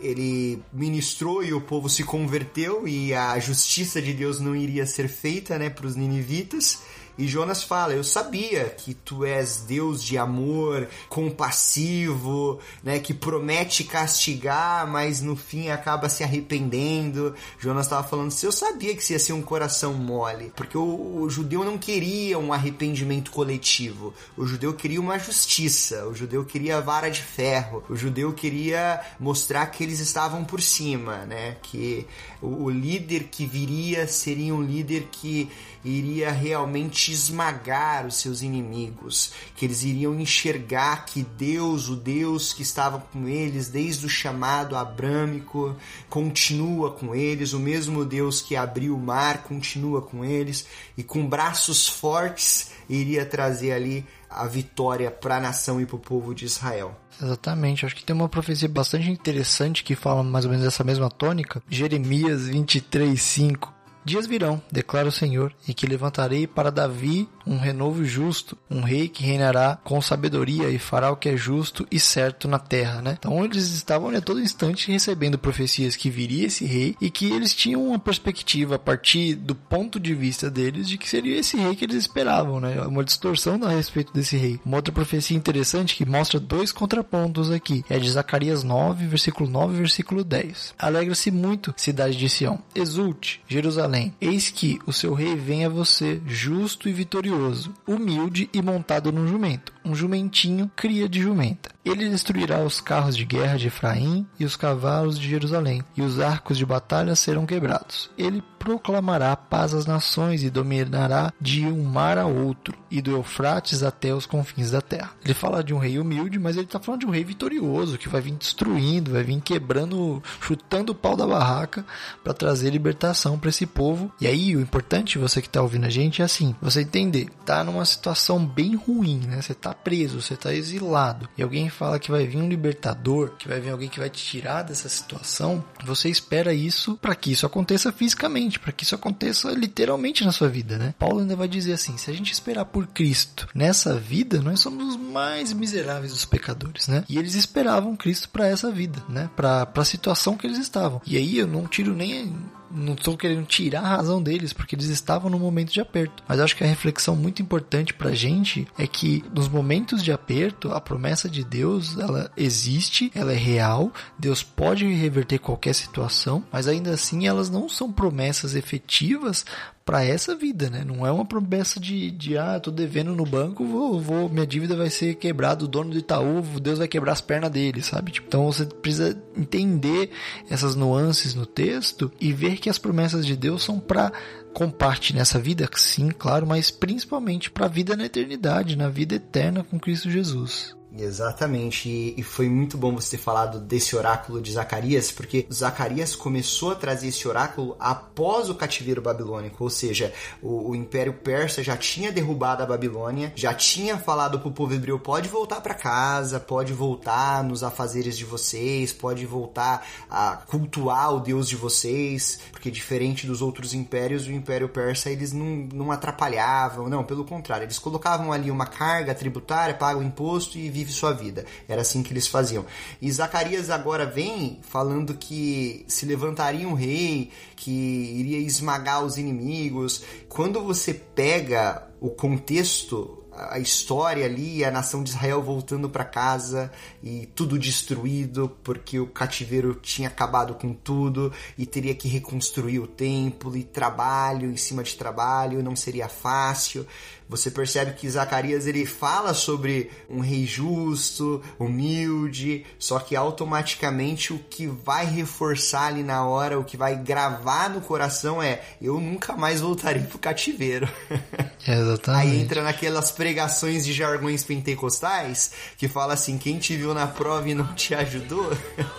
ele 0.00 0.62
ministrou 0.72 1.42
e 1.42 1.52
o 1.52 1.60
povo 1.60 1.88
se 1.88 2.04
converteu 2.04 2.86
e 2.86 3.12
a 3.12 3.38
justiça 3.38 4.00
de 4.00 4.12
Deus 4.12 4.38
não 4.38 4.54
iria 4.54 4.86
ser 4.86 5.08
feita, 5.08 5.58
né, 5.58 5.68
para 5.70 5.86
os 5.86 5.96
ninivitas. 5.96 6.82
E 7.18 7.26
Jonas 7.26 7.64
fala: 7.64 7.92
Eu 7.92 8.04
sabia 8.04 8.66
que 8.66 8.94
tu 8.94 9.24
és 9.24 9.64
Deus 9.66 10.04
de 10.04 10.16
amor, 10.16 10.88
compassivo, 11.08 12.60
né, 12.82 13.00
que 13.00 13.12
promete 13.12 13.82
castigar, 13.82 14.86
mas 14.86 15.20
no 15.20 15.34
fim 15.34 15.68
acaba 15.68 16.08
se 16.08 16.22
arrependendo. 16.22 17.34
Jonas 17.58 17.86
estava 17.86 18.06
falando 18.06 18.28
assim: 18.28 18.46
Eu 18.46 18.52
sabia 18.52 18.94
que 18.94 19.02
isso 19.02 19.12
ia 19.12 19.18
ser 19.18 19.32
um 19.32 19.42
coração 19.42 19.94
mole, 19.94 20.52
porque 20.54 20.78
o, 20.78 21.22
o 21.22 21.28
judeu 21.28 21.64
não 21.64 21.76
queria 21.76 22.38
um 22.38 22.52
arrependimento 22.52 23.32
coletivo. 23.32 24.14
O 24.36 24.46
judeu 24.46 24.72
queria 24.72 25.00
uma 25.00 25.18
justiça, 25.18 26.06
o 26.06 26.14
judeu 26.14 26.44
queria 26.44 26.80
vara 26.80 27.10
de 27.10 27.22
ferro, 27.22 27.82
o 27.88 27.96
judeu 27.96 28.32
queria 28.32 29.00
mostrar 29.18 29.66
que 29.66 29.82
eles 29.82 29.98
estavam 29.98 30.44
por 30.44 30.62
cima, 30.62 31.26
né? 31.26 31.56
Que 31.62 32.06
o, 32.40 32.64
o 32.64 32.70
líder 32.70 33.24
que 33.24 33.44
viria 33.44 34.06
seria 34.06 34.54
um 34.54 34.62
líder 34.62 35.08
que 35.10 35.50
iria 35.84 36.30
realmente 36.30 37.12
esmagar 37.12 38.06
os 38.06 38.16
seus 38.16 38.42
inimigos, 38.42 39.32
que 39.56 39.64
eles 39.64 39.82
iriam 39.82 40.18
enxergar 40.18 41.04
que 41.04 41.22
Deus, 41.22 41.88
o 41.88 41.96
Deus 41.96 42.52
que 42.52 42.62
estava 42.62 42.98
com 42.98 43.28
eles 43.28 43.68
desde 43.68 44.06
o 44.06 44.08
chamado 44.08 44.76
abrâmico, 44.76 45.76
continua 46.08 46.90
com 46.90 47.14
eles, 47.14 47.52
o 47.52 47.60
mesmo 47.60 48.04
Deus 48.04 48.40
que 48.40 48.56
abriu 48.56 48.94
o 48.94 49.00
mar 49.00 49.42
continua 49.44 50.02
com 50.02 50.24
eles 50.24 50.66
e 50.96 51.02
com 51.02 51.26
braços 51.26 51.86
fortes 51.86 52.70
iria 52.88 53.24
trazer 53.24 53.72
ali 53.72 54.04
a 54.28 54.46
vitória 54.46 55.10
para 55.10 55.36
a 55.36 55.40
nação 55.40 55.80
e 55.80 55.86
para 55.86 55.96
o 55.96 56.00
povo 56.00 56.34
de 56.34 56.44
Israel. 56.44 56.94
Exatamente, 57.20 57.84
acho 57.84 57.96
que 57.96 58.04
tem 58.04 58.14
uma 58.14 58.28
profecia 58.28 58.68
bastante 58.68 59.10
interessante 59.10 59.82
que 59.82 59.96
fala 59.96 60.22
mais 60.22 60.44
ou 60.44 60.50
menos 60.50 60.64
dessa 60.64 60.84
mesma 60.84 61.10
tônica. 61.10 61.62
Jeremias 61.68 62.46
23, 62.46 63.20
5. 63.20 63.77
Dias 64.08 64.26
virão, 64.26 64.62
declara 64.72 65.06
o 65.06 65.12
Senhor, 65.12 65.52
em 65.68 65.74
que 65.74 65.86
levantarei 65.86 66.46
para 66.46 66.72
Davi 66.72 67.28
um 67.48 67.56
renovo 67.56 68.04
justo, 68.04 68.56
um 68.70 68.82
rei 68.82 69.08
que 69.08 69.24
reinará 69.24 69.78
com 69.82 70.00
sabedoria 70.02 70.68
e 70.68 70.78
fará 70.78 71.10
o 71.10 71.16
que 71.16 71.30
é 71.30 71.36
justo 71.36 71.86
e 71.90 71.98
certo 71.98 72.46
na 72.46 72.58
terra, 72.58 73.00
né? 73.00 73.16
Então 73.18 73.44
eles 73.44 73.72
estavam 73.72 74.10
a 74.10 74.20
todo 74.20 74.40
instante 74.40 74.92
recebendo 74.92 75.38
profecias 75.38 75.96
que 75.96 76.10
viria 76.10 76.46
esse 76.46 76.66
rei 76.66 76.94
e 77.00 77.10
que 77.10 77.32
eles 77.32 77.54
tinham 77.54 77.86
uma 77.86 77.98
perspectiva 77.98 78.74
a 78.74 78.78
partir 78.78 79.34
do 79.34 79.54
ponto 79.54 79.98
de 79.98 80.14
vista 80.14 80.50
deles 80.50 80.88
de 80.88 80.98
que 80.98 81.08
seria 81.08 81.38
esse 81.38 81.56
rei 81.56 81.74
que 81.74 81.84
eles 81.84 81.96
esperavam, 81.96 82.60
né? 82.60 82.82
Uma 82.82 83.02
distorção 83.02 83.58
a 83.64 83.70
respeito 83.70 84.12
desse 84.12 84.36
rei. 84.36 84.60
Uma 84.64 84.76
outra 84.76 84.92
profecia 84.92 85.36
interessante 85.36 85.96
que 85.96 86.04
mostra 86.04 86.38
dois 86.38 86.70
contrapontos 86.70 87.50
aqui 87.50 87.84
é 87.88 87.98
de 87.98 88.10
Zacarias 88.10 88.62
9, 88.62 89.06
versículo 89.06 89.48
9 89.48 89.74
e 89.74 89.78
versículo 89.78 90.22
10. 90.22 90.74
Alegra-se 90.78 91.30
muito, 91.30 91.72
cidade 91.76 92.16
de 92.16 92.28
Sião. 92.28 92.62
Exulte, 92.74 93.40
Jerusalém. 93.48 94.14
Eis 94.20 94.50
que 94.50 94.78
o 94.86 94.92
seu 94.92 95.14
rei 95.14 95.34
vem 95.34 95.64
a 95.64 95.68
você, 95.68 96.20
justo 96.26 96.88
e 96.88 96.92
vitorioso, 96.92 97.37
humilde 97.86 98.48
e 98.52 98.60
montado 98.60 99.12
num 99.12 99.26
jumento. 99.26 99.72
Um 99.84 99.94
jumentinho 99.94 100.70
cria 100.74 101.08
de 101.08 101.20
jumenta. 101.20 101.70
Ele 101.88 102.10
destruirá 102.10 102.60
os 102.60 102.82
carros 102.82 103.16
de 103.16 103.24
guerra 103.24 103.56
de 103.56 103.68
Efraim 103.68 104.26
e 104.38 104.44
os 104.44 104.56
cavalos 104.56 105.18
de 105.18 105.26
Jerusalém, 105.26 105.82
e 105.96 106.02
os 106.02 106.20
arcos 106.20 106.58
de 106.58 106.66
batalha 106.66 107.16
serão 107.16 107.46
quebrados. 107.46 108.10
Ele 108.18 108.42
proclamará 108.58 109.34
paz 109.34 109.72
às 109.72 109.86
nações 109.86 110.42
e 110.42 110.50
dominará 110.50 111.32
de 111.40 111.64
um 111.64 111.84
mar 111.84 112.18
a 112.18 112.26
outro, 112.26 112.76
e 112.90 113.00
do 113.00 113.12
Eufrates 113.12 113.82
até 113.82 114.14
os 114.14 114.26
confins 114.26 114.70
da 114.70 114.82
terra. 114.82 115.12
Ele 115.24 115.32
fala 115.32 115.64
de 115.64 115.72
um 115.72 115.78
rei 115.78 115.98
humilde, 115.98 116.38
mas 116.38 116.56
ele 116.56 116.66
está 116.66 116.78
falando 116.78 117.00
de 117.00 117.06
um 117.06 117.10
rei 117.10 117.24
vitorioso, 117.24 117.96
que 117.96 118.08
vai 118.08 118.20
vir 118.20 118.34
destruindo, 118.34 119.12
vai 119.12 119.22
vir 119.22 119.40
quebrando, 119.40 120.22
chutando 120.40 120.92
o 120.92 120.94
pau 120.94 121.16
da 121.16 121.26
barraca 121.26 121.86
para 122.22 122.34
trazer 122.34 122.70
libertação 122.70 123.38
para 123.38 123.48
esse 123.48 123.64
povo. 123.64 124.12
E 124.20 124.26
aí, 124.26 124.54
o 124.54 124.60
importante, 124.60 125.18
você 125.18 125.40
que 125.40 125.46
está 125.48 125.62
ouvindo 125.62 125.86
a 125.86 125.90
gente, 125.90 126.20
é 126.20 126.24
assim: 126.24 126.54
você 126.60 126.82
entender, 126.82 127.30
tá 127.46 127.64
numa 127.64 127.84
situação 127.84 128.44
bem 128.44 128.74
ruim, 128.74 129.20
né? 129.26 129.40
Você 129.40 129.54
tá 129.54 129.72
preso, 129.72 130.20
você 130.20 130.36
tá 130.36 130.52
exilado, 130.52 131.28
e 131.38 131.42
alguém 131.42 131.70
fala 131.78 131.98
que 131.98 132.10
vai 132.10 132.26
vir 132.26 132.38
um 132.38 132.48
libertador, 132.48 133.30
que 133.38 133.46
vai 133.46 133.60
vir 133.60 133.70
alguém 133.70 133.88
que 133.88 134.00
vai 134.00 134.10
te 134.10 134.22
tirar 134.24 134.62
dessa 134.62 134.88
situação, 134.88 135.64
você 135.84 136.08
espera 136.08 136.52
isso 136.52 136.96
para 136.96 137.14
que 137.14 137.30
isso 137.30 137.46
aconteça 137.46 137.92
fisicamente, 137.92 138.58
para 138.58 138.72
que 138.72 138.82
isso 138.82 138.96
aconteça 138.96 139.50
literalmente 139.52 140.24
na 140.24 140.32
sua 140.32 140.48
vida, 140.48 140.76
né? 140.76 140.94
Paulo 140.98 141.20
ainda 141.20 141.36
vai 141.36 141.46
dizer 141.46 141.74
assim: 141.74 141.96
se 141.96 142.10
a 142.10 142.14
gente 142.14 142.32
esperar 142.32 142.64
por 142.64 142.86
Cristo 142.88 143.48
nessa 143.54 143.94
vida, 143.94 144.42
nós 144.42 144.60
somos 144.60 144.94
os 144.94 144.96
mais 144.96 145.52
miseráveis 145.52 146.12
dos 146.12 146.24
pecadores, 146.24 146.88
né? 146.88 147.04
E 147.08 147.16
eles 147.16 147.34
esperavam 147.34 147.96
Cristo 147.96 148.28
para 148.28 148.48
essa 148.48 148.70
vida, 148.72 149.00
né? 149.08 149.30
Para 149.36 149.68
a 149.72 149.84
situação 149.84 150.36
que 150.36 150.46
eles 150.46 150.58
estavam. 150.58 151.00
E 151.06 151.16
aí 151.16 151.38
eu 151.38 151.46
não 151.46 151.66
tiro 151.66 151.94
nem 151.94 152.34
não 152.70 152.94
estou 152.94 153.16
querendo 153.16 153.46
tirar 153.46 153.82
a 153.82 153.96
razão 153.96 154.22
deles, 154.22 154.52
porque 154.52 154.74
eles 154.74 154.86
estavam 154.86 155.30
no 155.30 155.38
momento 155.38 155.72
de 155.72 155.80
aperto. 155.80 156.22
Mas 156.26 156.40
acho 156.40 156.56
que 156.56 156.64
a 156.64 156.66
reflexão 156.66 157.16
muito 157.16 157.42
importante 157.42 157.94
pra 157.94 158.12
gente 158.12 158.66
é 158.78 158.86
que 158.86 159.24
nos 159.34 159.48
momentos 159.48 160.02
de 160.02 160.12
aperto, 160.12 160.72
a 160.72 160.80
promessa 160.80 161.28
de 161.28 161.44
Deus, 161.44 161.98
ela 161.98 162.30
existe, 162.36 163.10
ela 163.14 163.32
é 163.32 163.36
real, 163.36 163.92
Deus 164.18 164.42
pode 164.42 164.86
reverter 164.86 165.38
qualquer 165.38 165.74
situação, 165.74 166.44
mas 166.52 166.68
ainda 166.68 166.90
assim 166.90 167.26
elas 167.26 167.50
não 167.50 167.68
são 167.68 167.90
promessas 167.92 168.54
efetivas 168.54 169.44
para 169.88 170.04
essa 170.04 170.36
vida, 170.36 170.68
né? 170.68 170.84
Não 170.84 171.06
é 171.06 171.10
uma 171.10 171.24
promessa 171.24 171.80
de, 171.80 172.10
de 172.10 172.36
ah, 172.36 172.60
tô 172.60 172.70
devendo 172.70 173.16
no 173.16 173.24
banco, 173.24 173.64
vou, 173.64 173.98
vou, 173.98 174.28
minha 174.28 174.46
dívida 174.46 174.76
vai 174.76 174.90
ser 174.90 175.14
quebrada, 175.14 175.64
o 175.64 175.66
dono 175.66 175.92
do 175.92 175.96
Itaú, 175.96 176.42
Deus 176.60 176.78
vai 176.78 176.86
quebrar 176.86 177.12
as 177.12 177.22
pernas 177.22 177.50
dele, 177.50 177.80
sabe? 177.80 178.12
Tipo, 178.12 178.26
então 178.26 178.44
você 178.44 178.66
precisa 178.66 179.18
entender 179.34 180.10
essas 180.50 180.76
nuances 180.76 181.34
no 181.34 181.46
texto 181.46 182.12
e 182.20 182.34
ver 182.34 182.58
que 182.58 182.68
as 182.68 182.76
promessas 182.76 183.24
de 183.24 183.34
Deus 183.34 183.62
são 183.62 183.80
para 183.80 184.12
com 184.52 184.68
parte 184.70 185.16
nessa 185.16 185.38
vida, 185.38 185.66
sim, 185.74 186.10
claro, 186.10 186.46
mas 186.46 186.70
principalmente 186.70 187.50
para 187.50 187.64
a 187.64 187.70
vida 187.70 187.96
na 187.96 188.04
eternidade, 188.04 188.76
na 188.76 188.90
vida 188.90 189.14
eterna 189.14 189.64
com 189.64 189.80
Cristo 189.80 190.10
Jesus. 190.10 190.76
Exatamente, 190.98 192.14
e 192.16 192.22
foi 192.24 192.48
muito 192.48 192.76
bom 192.76 192.92
você 192.92 193.16
ter 193.16 193.22
falado 193.22 193.60
desse 193.60 193.94
oráculo 193.94 194.42
de 194.42 194.50
Zacarias, 194.50 195.12
porque 195.12 195.46
Zacarias 195.52 196.16
começou 196.16 196.72
a 196.72 196.74
trazer 196.74 197.08
esse 197.08 197.28
oráculo 197.28 197.76
após 197.78 198.50
o 198.50 198.54
cativeiro 198.54 199.00
babilônico, 199.00 199.62
ou 199.62 199.70
seja, 199.70 200.12
o, 200.42 200.70
o 200.70 200.74
Império 200.74 201.12
Persa 201.12 201.62
já 201.62 201.76
tinha 201.76 202.10
derrubado 202.10 202.64
a 202.64 202.66
Babilônia, 202.66 203.32
já 203.36 203.54
tinha 203.54 203.96
falado 203.96 204.40
para 204.40 204.48
o 204.48 204.52
povo 204.52 204.74
hebreu: 204.74 204.98
pode 204.98 205.28
voltar 205.28 205.60
para 205.60 205.72
casa, 205.72 206.40
pode 206.40 206.72
voltar 206.72 207.44
nos 207.44 207.62
afazeres 207.62 208.18
de 208.18 208.24
vocês, 208.24 208.92
pode 208.92 209.24
voltar 209.24 209.86
a 210.10 210.38
cultuar 210.48 211.14
o 211.14 211.20
Deus 211.20 211.48
de 211.48 211.54
vocês, 211.54 212.40
porque 212.50 212.72
diferente 212.72 213.24
dos 213.24 213.40
outros 213.40 213.72
impérios, 213.72 214.26
o 214.26 214.32
Império 214.32 214.68
Persa 214.68 215.10
eles 215.10 215.32
não, 215.32 215.68
não 215.72 215.92
atrapalhavam, 215.92 216.88
não, 216.88 217.04
pelo 217.04 217.24
contrário, 217.24 217.64
eles 217.66 217.78
colocavam 217.78 218.32
ali 218.32 218.50
uma 218.50 218.66
carga 218.66 219.14
tributária, 219.14 219.74
pagam 219.74 220.02
imposto 220.02 220.58
e 220.58 220.68
vive 220.88 220.92
sua 220.92 221.12
vida. 221.12 221.44
Era 221.68 221.82
assim 221.82 222.02
que 222.02 222.12
eles 222.12 222.26
faziam. 222.26 222.64
E 223.00 223.10
Zacarias 223.12 223.70
agora 223.70 224.06
vem 224.06 224.58
falando 224.62 225.14
que 225.14 225.84
se 225.86 226.06
levantaria 226.06 226.66
um 226.66 226.74
rei, 226.74 227.30
que 227.54 227.70
iria 227.70 228.38
esmagar 228.38 229.04
os 229.04 229.18
inimigos. 229.18 230.02
Quando 230.28 230.62
você 230.62 230.94
pega 230.94 231.86
o 232.00 232.10
contexto 232.10 233.14
a 233.50 233.58
história 233.60 234.26
ali, 234.26 234.64
a 234.64 234.70
nação 234.70 235.02
de 235.02 235.10
Israel 235.10 235.40
voltando 235.40 235.88
para 235.88 236.04
casa 236.04 236.72
e 237.00 237.26
tudo 237.26 237.56
destruído 237.56 238.56
porque 238.64 238.98
o 238.98 239.06
cativeiro 239.06 239.74
tinha 239.76 240.08
acabado 240.08 240.54
com 240.54 240.74
tudo 240.74 241.32
e 241.56 241.64
teria 241.64 241.94
que 241.94 242.08
reconstruir 242.08 242.80
o 242.80 242.86
templo 242.86 243.56
e 243.56 243.62
trabalho 243.62 244.50
em 244.50 244.56
cima 244.56 244.82
de 244.82 244.96
trabalho, 244.96 245.62
não 245.62 245.76
seria 245.76 246.08
fácil. 246.08 246.84
Você 247.28 247.50
percebe 247.50 247.92
que 247.92 248.08
Zacarias 248.08 248.66
ele 248.66 248.86
fala 248.86 249.34
sobre 249.34 249.90
um 250.08 250.20
rei 250.20 250.46
justo, 250.46 251.42
humilde, 251.58 252.64
só 252.78 252.98
que 252.98 253.14
automaticamente 253.14 254.32
o 254.32 254.38
que 254.38 254.66
vai 254.66 255.04
reforçar 255.04 255.86
ali 255.86 256.02
na 256.02 256.24
hora, 256.24 256.58
o 256.58 256.64
que 256.64 256.76
vai 256.76 256.96
gravar 256.96 257.68
no 257.68 257.82
coração 257.82 258.42
é: 258.42 258.62
eu 258.80 258.98
nunca 258.98 259.36
mais 259.36 259.60
voltarei 259.60 260.02
pro 260.02 260.18
cativeiro. 260.18 260.88
Exatamente. 261.66 262.26
Aí 262.26 262.40
entra 262.40 262.62
naquelas 262.62 263.10
pregações 263.10 263.84
de 263.84 263.92
jargões 263.92 264.42
pentecostais 264.42 265.52
que 265.76 265.86
fala 265.86 266.14
assim: 266.14 266.38
quem 266.38 266.58
te 266.58 266.76
viu 266.76 266.94
na 266.94 267.06
prova 267.06 267.48
e 267.48 267.54
não 267.54 267.74
te 267.74 267.94
ajudou, 267.94 268.50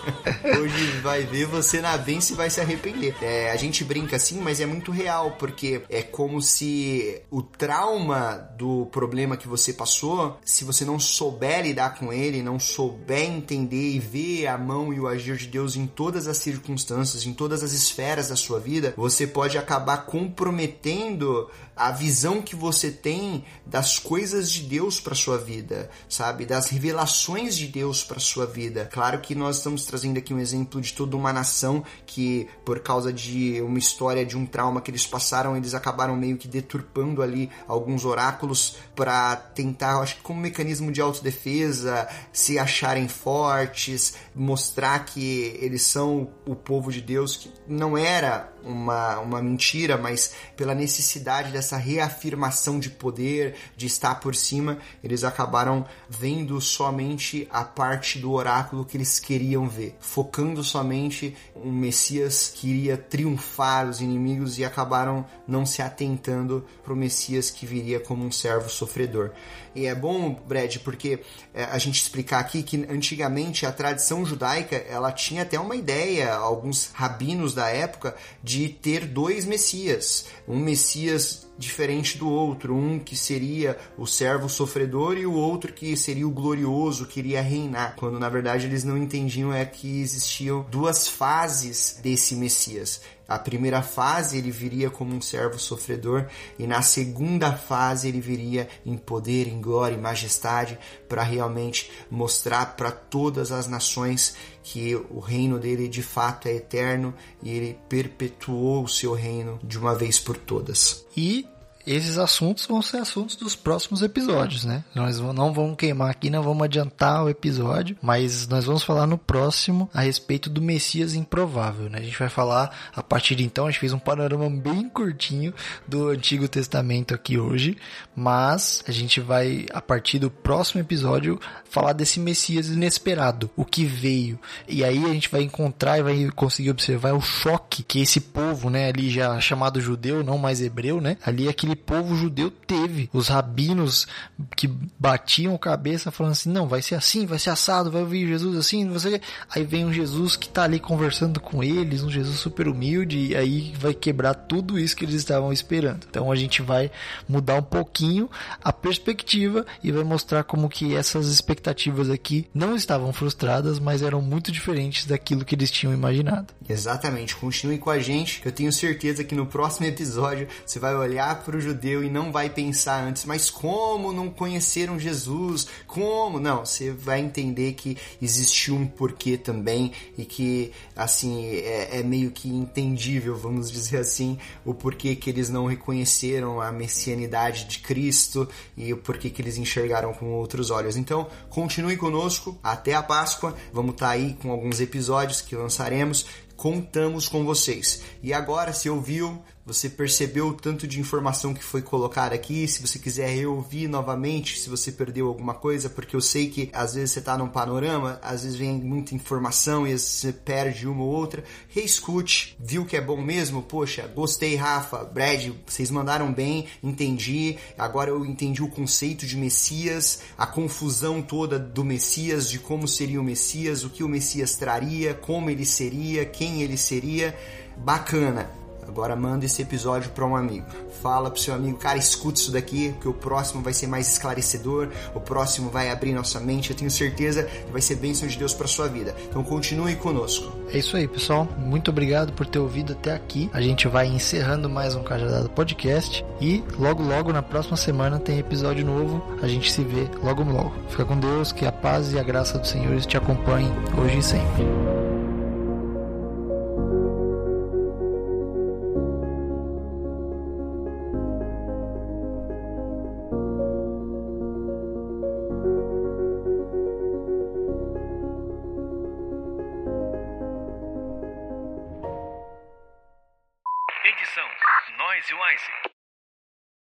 hoje 0.59 0.91
vai 1.01 1.23
ver 1.23 1.45
você 1.47 1.81
na 1.81 1.97
benção 1.97 2.35
e 2.35 2.37
vai 2.37 2.49
se 2.49 2.61
arrepender. 2.61 3.15
É, 3.21 3.51
a 3.51 3.55
gente 3.55 3.83
brinca 3.83 4.17
assim, 4.17 4.39
mas 4.39 4.59
é 4.59 4.67
muito 4.67 4.91
real, 4.91 5.31
porque 5.39 5.81
é 5.89 6.03
como 6.03 6.41
se 6.41 7.21
o 7.31 7.41
trauma 7.41 8.18
do 8.57 8.85
problema 8.87 9.37
que 9.37 9.47
você 9.47 9.73
passou, 9.73 10.37
se 10.43 10.63
você 10.63 10.83
não 10.85 10.99
souber 10.99 11.63
lidar 11.63 11.97
com 11.97 12.11
ele, 12.11 12.43
não 12.43 12.59
souber 12.59 13.23
entender 13.23 13.91
e 13.91 13.99
ver 13.99 14.47
a 14.47 14.57
mão 14.57 14.93
e 14.93 14.99
o 14.99 15.07
agir 15.07 15.37
de 15.37 15.47
Deus 15.47 15.75
em 15.75 15.87
todas 15.87 16.27
as 16.27 16.37
circunstâncias, 16.37 17.25
em 17.25 17.33
todas 17.33 17.63
as 17.63 17.71
esferas 17.71 18.29
da 18.29 18.35
sua 18.35 18.59
vida, 18.59 18.93
você 18.95 19.25
pode 19.25 19.57
acabar 19.57 20.05
comprometendo 20.05 21.49
a 21.79 21.91
visão 21.91 22.41
que 22.41 22.57
você 22.57 22.91
tem 22.91 23.45
das 23.65 23.97
coisas 23.97 24.51
de 24.51 24.63
Deus 24.63 24.99
para 24.99 25.15
sua 25.15 25.37
vida, 25.37 25.89
sabe? 26.09 26.45
Das 26.45 26.67
revelações 26.67 27.55
de 27.55 27.67
Deus 27.67 28.03
para 28.03 28.19
sua 28.19 28.45
vida. 28.45 28.89
Claro 28.91 29.21
que 29.21 29.33
nós 29.33 29.57
estamos 29.57 29.85
trazendo 29.85 30.17
aqui 30.17 30.33
um 30.33 30.39
exemplo 30.39 30.81
de 30.81 30.91
toda 30.91 31.15
uma 31.15 31.31
nação 31.31 31.81
que 32.05 32.49
por 32.65 32.81
causa 32.81 33.13
de 33.13 33.61
uma 33.61 33.79
história 33.79 34.25
de 34.25 34.35
um 34.35 34.45
trauma 34.45 34.81
que 34.81 34.91
eles 34.91 35.07
passaram, 35.07 35.55
eles 35.55 35.73
acabaram 35.73 36.17
meio 36.17 36.35
que 36.35 36.49
deturpando 36.49 37.21
ali 37.21 37.49
alguns 37.65 38.03
oráculos 38.09 38.77
para 38.95 39.35
tentar, 39.35 39.99
acho 39.99 40.17
que 40.17 40.21
como 40.21 40.41
mecanismo 40.41 40.91
de 40.91 41.01
autodefesa, 41.01 42.07
se 42.33 42.59
acharem 42.59 43.07
fortes, 43.07 44.15
mostrar 44.35 45.05
que 45.05 45.57
eles 45.61 45.83
são 45.83 46.29
o 46.45 46.55
povo 46.55 46.91
de 46.91 47.01
Deus, 47.01 47.37
que 47.37 47.51
não 47.67 47.97
era 47.97 48.51
uma, 48.63 49.19
uma 49.19 49.41
mentira, 49.41 49.97
mas 49.97 50.33
pela 50.55 50.75
necessidade 50.75 51.51
dessa 51.51 51.77
reafirmação 51.77 52.79
de 52.79 52.89
poder, 52.89 53.55
de 53.75 53.85
estar 53.85 54.15
por 54.15 54.35
cima, 54.35 54.77
eles 55.03 55.23
acabaram 55.23 55.85
vendo 56.09 56.59
somente 56.61 57.47
a 57.51 57.63
parte 57.63 58.19
do 58.19 58.31
oráculo 58.31 58.85
que 58.85 58.97
eles 58.97 59.19
queriam 59.19 59.67
ver, 59.67 59.95
focando 59.99 60.63
somente 60.63 61.35
um 61.55 61.71
Messias 61.71 62.51
que 62.53 62.69
iria 62.69 62.97
triunfar 62.97 63.87
os 63.87 64.01
inimigos 64.01 64.57
e 64.57 64.65
acabaram 64.65 65.25
não 65.47 65.65
se 65.65 65.81
atentando 65.81 66.65
para 66.83 66.93
o 66.93 66.95
Messias 66.95 67.49
que 67.49 67.65
viria 67.65 67.99
como 67.99 68.25
um 68.25 68.31
servo 68.31 68.69
sofredor. 68.69 69.31
E 69.75 69.85
é 69.85 69.93
bom, 69.93 70.33
Brad, 70.47 70.77
porque 70.77 71.19
é, 71.53 71.63
a 71.63 71.77
gente 71.77 72.01
explicar 72.01 72.39
aqui 72.39 72.63
que 72.63 72.87
antigamente 72.89 73.65
a 73.65 73.71
tradição 73.71 74.25
judaica 74.25 74.75
ela 74.75 75.11
tinha 75.11 75.43
até 75.43 75.59
uma 75.59 75.75
ideia, 75.75 76.33
alguns 76.33 76.91
rabinos 76.93 77.53
da 77.53 77.67
época, 77.69 78.15
de 78.49 78.67
ter 78.67 79.05
dois 79.05 79.45
Messias. 79.45 80.25
Um 80.47 80.57
Messias 80.57 81.47
diferente 81.55 82.17
do 82.17 82.27
outro, 82.27 82.73
um 82.73 82.97
que 82.97 83.15
seria 83.15 83.77
o 83.95 84.07
servo 84.07 84.49
sofredor 84.49 85.19
e 85.19 85.25
o 85.27 85.33
outro 85.33 85.71
que 85.71 85.95
seria 85.95 86.27
o 86.27 86.31
glorioso, 86.31 87.05
que 87.05 87.19
iria 87.19 87.43
reinar, 87.43 87.95
quando 87.95 88.19
na 88.19 88.27
verdade 88.27 88.65
eles 88.65 88.83
não 88.83 88.97
entendiam 88.97 89.53
é 89.53 89.63
que 89.65 90.01
existiam 90.01 90.65
duas 90.71 91.07
fases 91.07 91.99
desse 92.01 92.35
Messias. 92.35 93.01
A 93.29 93.37
primeira 93.37 93.83
fase 93.83 94.39
ele 94.39 94.49
viria 94.49 94.89
como 94.89 95.15
um 95.15 95.21
servo 95.21 95.59
sofredor 95.59 96.25
e 96.57 96.65
na 96.65 96.81
segunda 96.81 97.53
fase 97.53 98.07
ele 98.07 98.19
viria 98.19 98.67
em 98.83 98.97
poder, 98.97 99.47
em 99.47 99.61
glória 99.61 99.95
e 99.95 100.01
majestade 100.01 100.79
para 101.07 101.21
realmente 101.21 101.91
mostrar 102.09 102.75
para 102.75 102.91
todas 102.91 103.51
as 103.51 103.67
nações 103.67 104.35
que 104.63 104.95
o 104.95 105.19
reino 105.19 105.59
dele 105.59 105.87
de 105.87 106.01
fato 106.01 106.47
é 106.47 106.55
eterno 106.55 107.13
e 107.43 107.51
ele 107.51 107.77
perpetuou 107.87 108.83
o 108.83 108.89
seu 108.89 109.13
reino 109.13 109.59
de 109.63 109.77
uma 109.77 109.93
vez 109.93 110.17
por 110.17 110.35
todas. 110.35 111.05
E 111.15 111.47
esses 111.95 112.17
assuntos 112.17 112.65
vão 112.65 112.81
ser 112.81 112.97
assuntos 112.97 113.35
dos 113.35 113.55
próximos 113.55 114.01
episódios, 114.01 114.65
né? 114.65 114.83
Nós 114.93 115.19
não 115.19 115.53
vamos 115.53 115.77
queimar 115.77 116.09
aqui, 116.09 116.29
não 116.29 116.43
vamos 116.43 116.63
adiantar 116.63 117.23
o 117.23 117.29
episódio, 117.29 117.95
mas 118.01 118.47
nós 118.47 118.65
vamos 118.65 118.83
falar 118.83 119.07
no 119.07 119.17
próximo 119.17 119.89
a 119.93 120.01
respeito 120.01 120.49
do 120.49 120.61
Messias 120.61 121.13
improvável, 121.13 121.89
né? 121.89 121.99
A 121.99 122.03
gente 122.03 122.19
vai 122.19 122.29
falar 122.29 122.91
a 122.95 123.01
partir 123.01 123.35
de 123.35 123.43
então, 123.43 123.67
a 123.67 123.71
gente 123.71 123.79
fez 123.79 123.93
um 123.93 123.99
panorama 123.99 124.49
bem 124.49 124.89
curtinho 124.89 125.53
do 125.87 126.09
Antigo 126.09 126.47
Testamento 126.47 127.13
aqui 127.13 127.37
hoje, 127.37 127.77
mas 128.15 128.83
a 128.87 128.91
gente 128.91 129.21
vai 129.21 129.65
a 129.71 129.81
partir 129.81 130.19
do 130.19 130.29
próximo 130.29 130.81
episódio 130.81 131.39
falar 131.69 131.93
desse 131.93 132.19
Messias 132.19 132.67
inesperado, 132.67 133.49
o 133.55 133.63
que 133.63 133.85
veio. 133.85 134.39
E 134.67 134.83
aí 134.83 135.03
a 135.05 135.13
gente 135.13 135.29
vai 135.29 135.43
encontrar 135.43 135.97
e 135.97 136.03
vai 136.03 136.29
conseguir 136.35 136.71
observar 136.71 137.13
o 137.13 137.21
choque 137.21 137.83
que 137.83 138.01
esse 138.01 138.19
povo, 138.19 138.69
né, 138.69 138.89
ali 138.89 139.09
já 139.09 139.39
chamado 139.39 139.79
judeu, 139.79 140.23
não 140.23 140.37
mais 140.37 140.61
hebreu, 140.61 140.99
né? 140.99 141.17
Ali 141.23 141.47
aquele 141.47 141.69
aquele 141.69 141.75
povo 141.79 142.15
judeu 142.15 142.51
teve. 142.51 143.09
Os 143.13 143.27
rabinos 143.27 144.07
que 144.55 144.67
batiam 144.99 145.57
cabeça 145.57 146.11
falando 146.11 146.33
assim: 146.33 146.49
não, 146.51 146.67
vai 146.67 146.81
ser 146.81 146.95
assim, 146.95 147.25
vai 147.25 147.39
ser 147.39 147.49
assado, 147.49 147.91
vai 147.91 148.01
ouvir 148.01 148.27
Jesus 148.27 148.57
assim, 148.57 148.87
você. 148.87 149.21
Aí 149.49 149.63
vem 149.63 149.85
um 149.85 149.93
Jesus 149.93 150.35
que 150.35 150.49
tá 150.49 150.63
ali 150.63 150.79
conversando 150.79 151.39
com 151.39 151.63
eles, 151.63 152.03
um 152.03 152.09
Jesus 152.09 152.39
super 152.39 152.67
humilde, 152.67 153.17
e 153.17 153.35
aí 153.35 153.73
vai 153.79 153.93
quebrar 153.93 154.33
tudo 154.33 154.77
isso 154.77 154.95
que 154.95 155.05
eles 155.05 155.15
estavam 155.15 155.51
esperando. 155.51 156.05
Então 156.09 156.31
a 156.31 156.35
gente 156.35 156.61
vai 156.61 156.91
mudar 157.27 157.55
um 157.55 157.63
pouquinho 157.63 158.29
a 158.63 158.71
perspectiva 158.71 159.65
e 159.83 159.91
vai 159.91 160.03
mostrar 160.03 160.43
como 160.43 160.69
que 160.69 160.95
essas 160.95 161.27
expectativas 161.27 162.09
aqui 162.09 162.47
não 162.53 162.75
estavam 162.75 163.11
frustradas, 163.13 163.79
mas 163.79 164.01
eram 164.01 164.21
muito 164.21 164.51
diferentes 164.51 165.05
daquilo 165.05 165.45
que 165.45 165.55
eles 165.55 165.71
tinham 165.71 165.93
imaginado. 165.93 166.53
Exatamente. 166.67 167.35
Continue 167.35 167.77
com 167.77 167.89
a 167.89 167.99
gente, 167.99 168.41
que 168.41 168.47
eu 168.47 168.51
tenho 168.51 168.71
certeza 168.71 169.23
que 169.23 169.35
no 169.35 169.45
próximo 169.45 169.87
episódio 169.87 170.47
você 170.65 170.79
vai 170.79 170.95
olhar 170.95 171.43
para 171.43 171.57
o 171.57 171.61
judeu 171.69 172.03
e 172.03 172.09
não 172.09 172.31
vai 172.31 172.49
pensar 172.49 173.03
antes, 173.03 173.25
mas 173.25 173.49
como 173.49 174.11
não 174.11 174.29
conheceram 174.29 174.99
Jesus? 174.99 175.67
Como? 175.85 176.39
Não, 176.39 176.65
você 176.65 176.91
vai 176.91 177.19
entender 177.19 177.73
que 177.73 177.97
existiu 178.21 178.75
um 178.75 178.87
porquê 178.87 179.37
também 179.37 179.91
e 180.17 180.25
que, 180.25 180.71
assim, 180.95 181.45
é, 181.45 181.99
é 181.99 182.03
meio 182.03 182.31
que 182.31 182.49
entendível, 182.49 183.37
vamos 183.37 183.71
dizer 183.71 183.97
assim, 183.97 184.37
o 184.65 184.73
porquê 184.73 185.15
que 185.15 185.29
eles 185.29 185.49
não 185.49 185.65
reconheceram 185.65 186.59
a 186.59 186.71
messianidade 186.71 187.65
de 187.65 187.79
Cristo 187.79 188.47
e 188.75 188.91
o 188.91 188.97
porquê 188.97 189.29
que 189.29 189.41
eles 189.41 189.57
enxergaram 189.57 190.13
com 190.13 190.31
outros 190.33 190.71
olhos. 190.71 190.97
Então, 190.97 191.27
continue 191.49 191.97
conosco 191.97 192.57
até 192.63 192.95
a 192.95 193.03
Páscoa. 193.03 193.55
Vamos 193.71 193.93
estar 193.93 194.07
tá 194.07 194.11
aí 194.13 194.35
com 194.41 194.51
alguns 194.51 194.79
episódios 194.79 195.41
que 195.41 195.55
lançaremos 195.55 196.25
contamos 196.59 197.29
com 197.29 197.45
vocês. 197.45 198.03
E 198.21 198.33
agora, 198.33 198.73
se 198.73 198.89
ouviu, 198.89 199.41
você 199.73 199.87
percebeu 199.87 200.47
o 200.47 200.53
tanto 200.53 200.87
de 200.87 200.99
informação 200.99 201.53
que 201.53 201.63
foi 201.63 201.83
colocada 201.83 202.33
aqui? 202.33 202.67
Se 202.67 202.81
você 202.81 202.97
quiser 202.97 203.29
reouvir 203.29 203.87
novamente, 203.87 204.59
se 204.59 204.67
você 204.67 204.91
perdeu 204.91 205.27
alguma 205.27 205.53
coisa, 205.53 205.87
porque 205.87 206.15
eu 206.15 206.21
sei 206.21 206.49
que 206.49 206.71
às 206.73 206.95
vezes 206.95 207.11
você 207.11 207.19
está 207.19 207.37
num 207.37 207.47
panorama, 207.47 208.19
às 208.23 208.41
vezes 208.41 208.57
vem 208.57 208.73
muita 208.73 209.13
informação 209.13 209.85
e 209.85 209.97
você 209.97 210.33
perde 210.33 210.87
uma 210.87 211.03
ou 211.03 211.09
outra. 211.09 211.43
Reescute, 211.67 212.57
viu 212.59 212.83
que 212.83 212.97
é 212.97 213.01
bom 213.01 213.21
mesmo? 213.21 213.61
Poxa, 213.61 214.07
gostei, 214.07 214.55
Rafa, 214.55 215.03
Brad, 215.03 215.51
vocês 215.67 215.91
mandaram 215.91 216.33
bem, 216.33 216.65
entendi. 216.83 217.55
Agora 217.77 218.09
eu 218.09 218.25
entendi 218.25 218.63
o 218.63 218.69
conceito 218.69 219.27
de 219.27 219.37
Messias, 219.37 220.21
a 220.35 220.47
confusão 220.47 221.21
toda 221.21 221.59
do 221.59 221.83
Messias, 221.83 222.49
de 222.49 222.57
como 222.57 222.87
seria 222.87 223.21
o 223.21 223.23
Messias, 223.23 223.83
o 223.83 223.89
que 223.89 224.03
o 224.03 224.09
Messias 224.09 224.55
traria, 224.55 225.13
como 225.13 225.47
ele 225.51 225.65
seria, 225.65 226.25
quem 226.25 226.63
ele 226.63 226.75
seria. 226.75 227.37
Bacana 227.77 228.58
Agora 228.89 229.15
manda 229.15 229.45
esse 229.45 229.61
episódio 229.61 230.09
para 230.09 230.25
um 230.25 230.35
amigo. 230.35 230.65
Fala 231.01 231.29
pro 231.29 231.39
seu 231.39 231.53
amigo, 231.53 231.77
cara, 231.77 231.97
escute 231.97 232.41
isso 232.41 232.51
daqui, 232.51 232.89
porque 232.93 233.07
o 233.07 233.13
próximo 233.13 233.61
vai 233.61 233.71
ser 233.71 233.85
mais 233.85 234.11
esclarecedor, 234.11 234.89
o 235.13 235.19
próximo 235.19 235.69
vai 235.69 235.91
abrir 235.91 236.11
nossa 236.11 236.39
mente. 236.39 236.71
Eu 236.71 236.75
tenho 236.75 236.89
certeza 236.89 237.43
que 237.43 237.71
vai 237.71 237.81
ser 237.81 237.95
bênção 237.95 238.27
de 238.27 238.35
Deus 238.35 238.53
para 238.53 238.67
sua 238.67 238.87
vida. 238.87 239.15
Então 239.29 239.43
continue 239.43 239.95
conosco. 239.95 240.51
É 240.73 240.79
isso 240.79 240.97
aí, 240.97 241.07
pessoal. 241.07 241.47
Muito 241.57 241.91
obrigado 241.91 242.33
por 242.33 242.47
ter 242.47 242.57
ouvido 242.57 242.93
até 242.93 243.13
aqui. 243.13 243.47
A 243.53 243.61
gente 243.61 243.87
vai 243.87 244.07
encerrando 244.07 244.67
mais 244.67 244.95
um 244.95 245.03
Cajadado 245.03 245.49
Podcast 245.51 246.25
e 246.41 246.63
logo 246.77 247.03
logo 247.03 247.31
na 247.31 247.43
próxima 247.43 247.77
semana 247.77 248.19
tem 248.19 248.39
episódio 248.39 248.83
novo. 248.83 249.23
A 249.41 249.47
gente 249.47 249.71
se 249.71 249.83
vê 249.83 250.09
logo 250.23 250.43
logo. 250.43 250.73
Fica 250.89 251.05
com 251.05 251.19
Deus, 251.19 251.51
que 251.51 251.65
a 251.65 251.71
paz 251.71 252.11
e 252.11 252.19
a 252.19 252.23
graça 252.23 252.57
do 252.57 252.65
Senhor 252.65 252.99
te 253.01 253.17
acompanhem 253.17 253.71
hoje 253.97 254.17
e 254.17 254.23
sempre. 254.23 255.08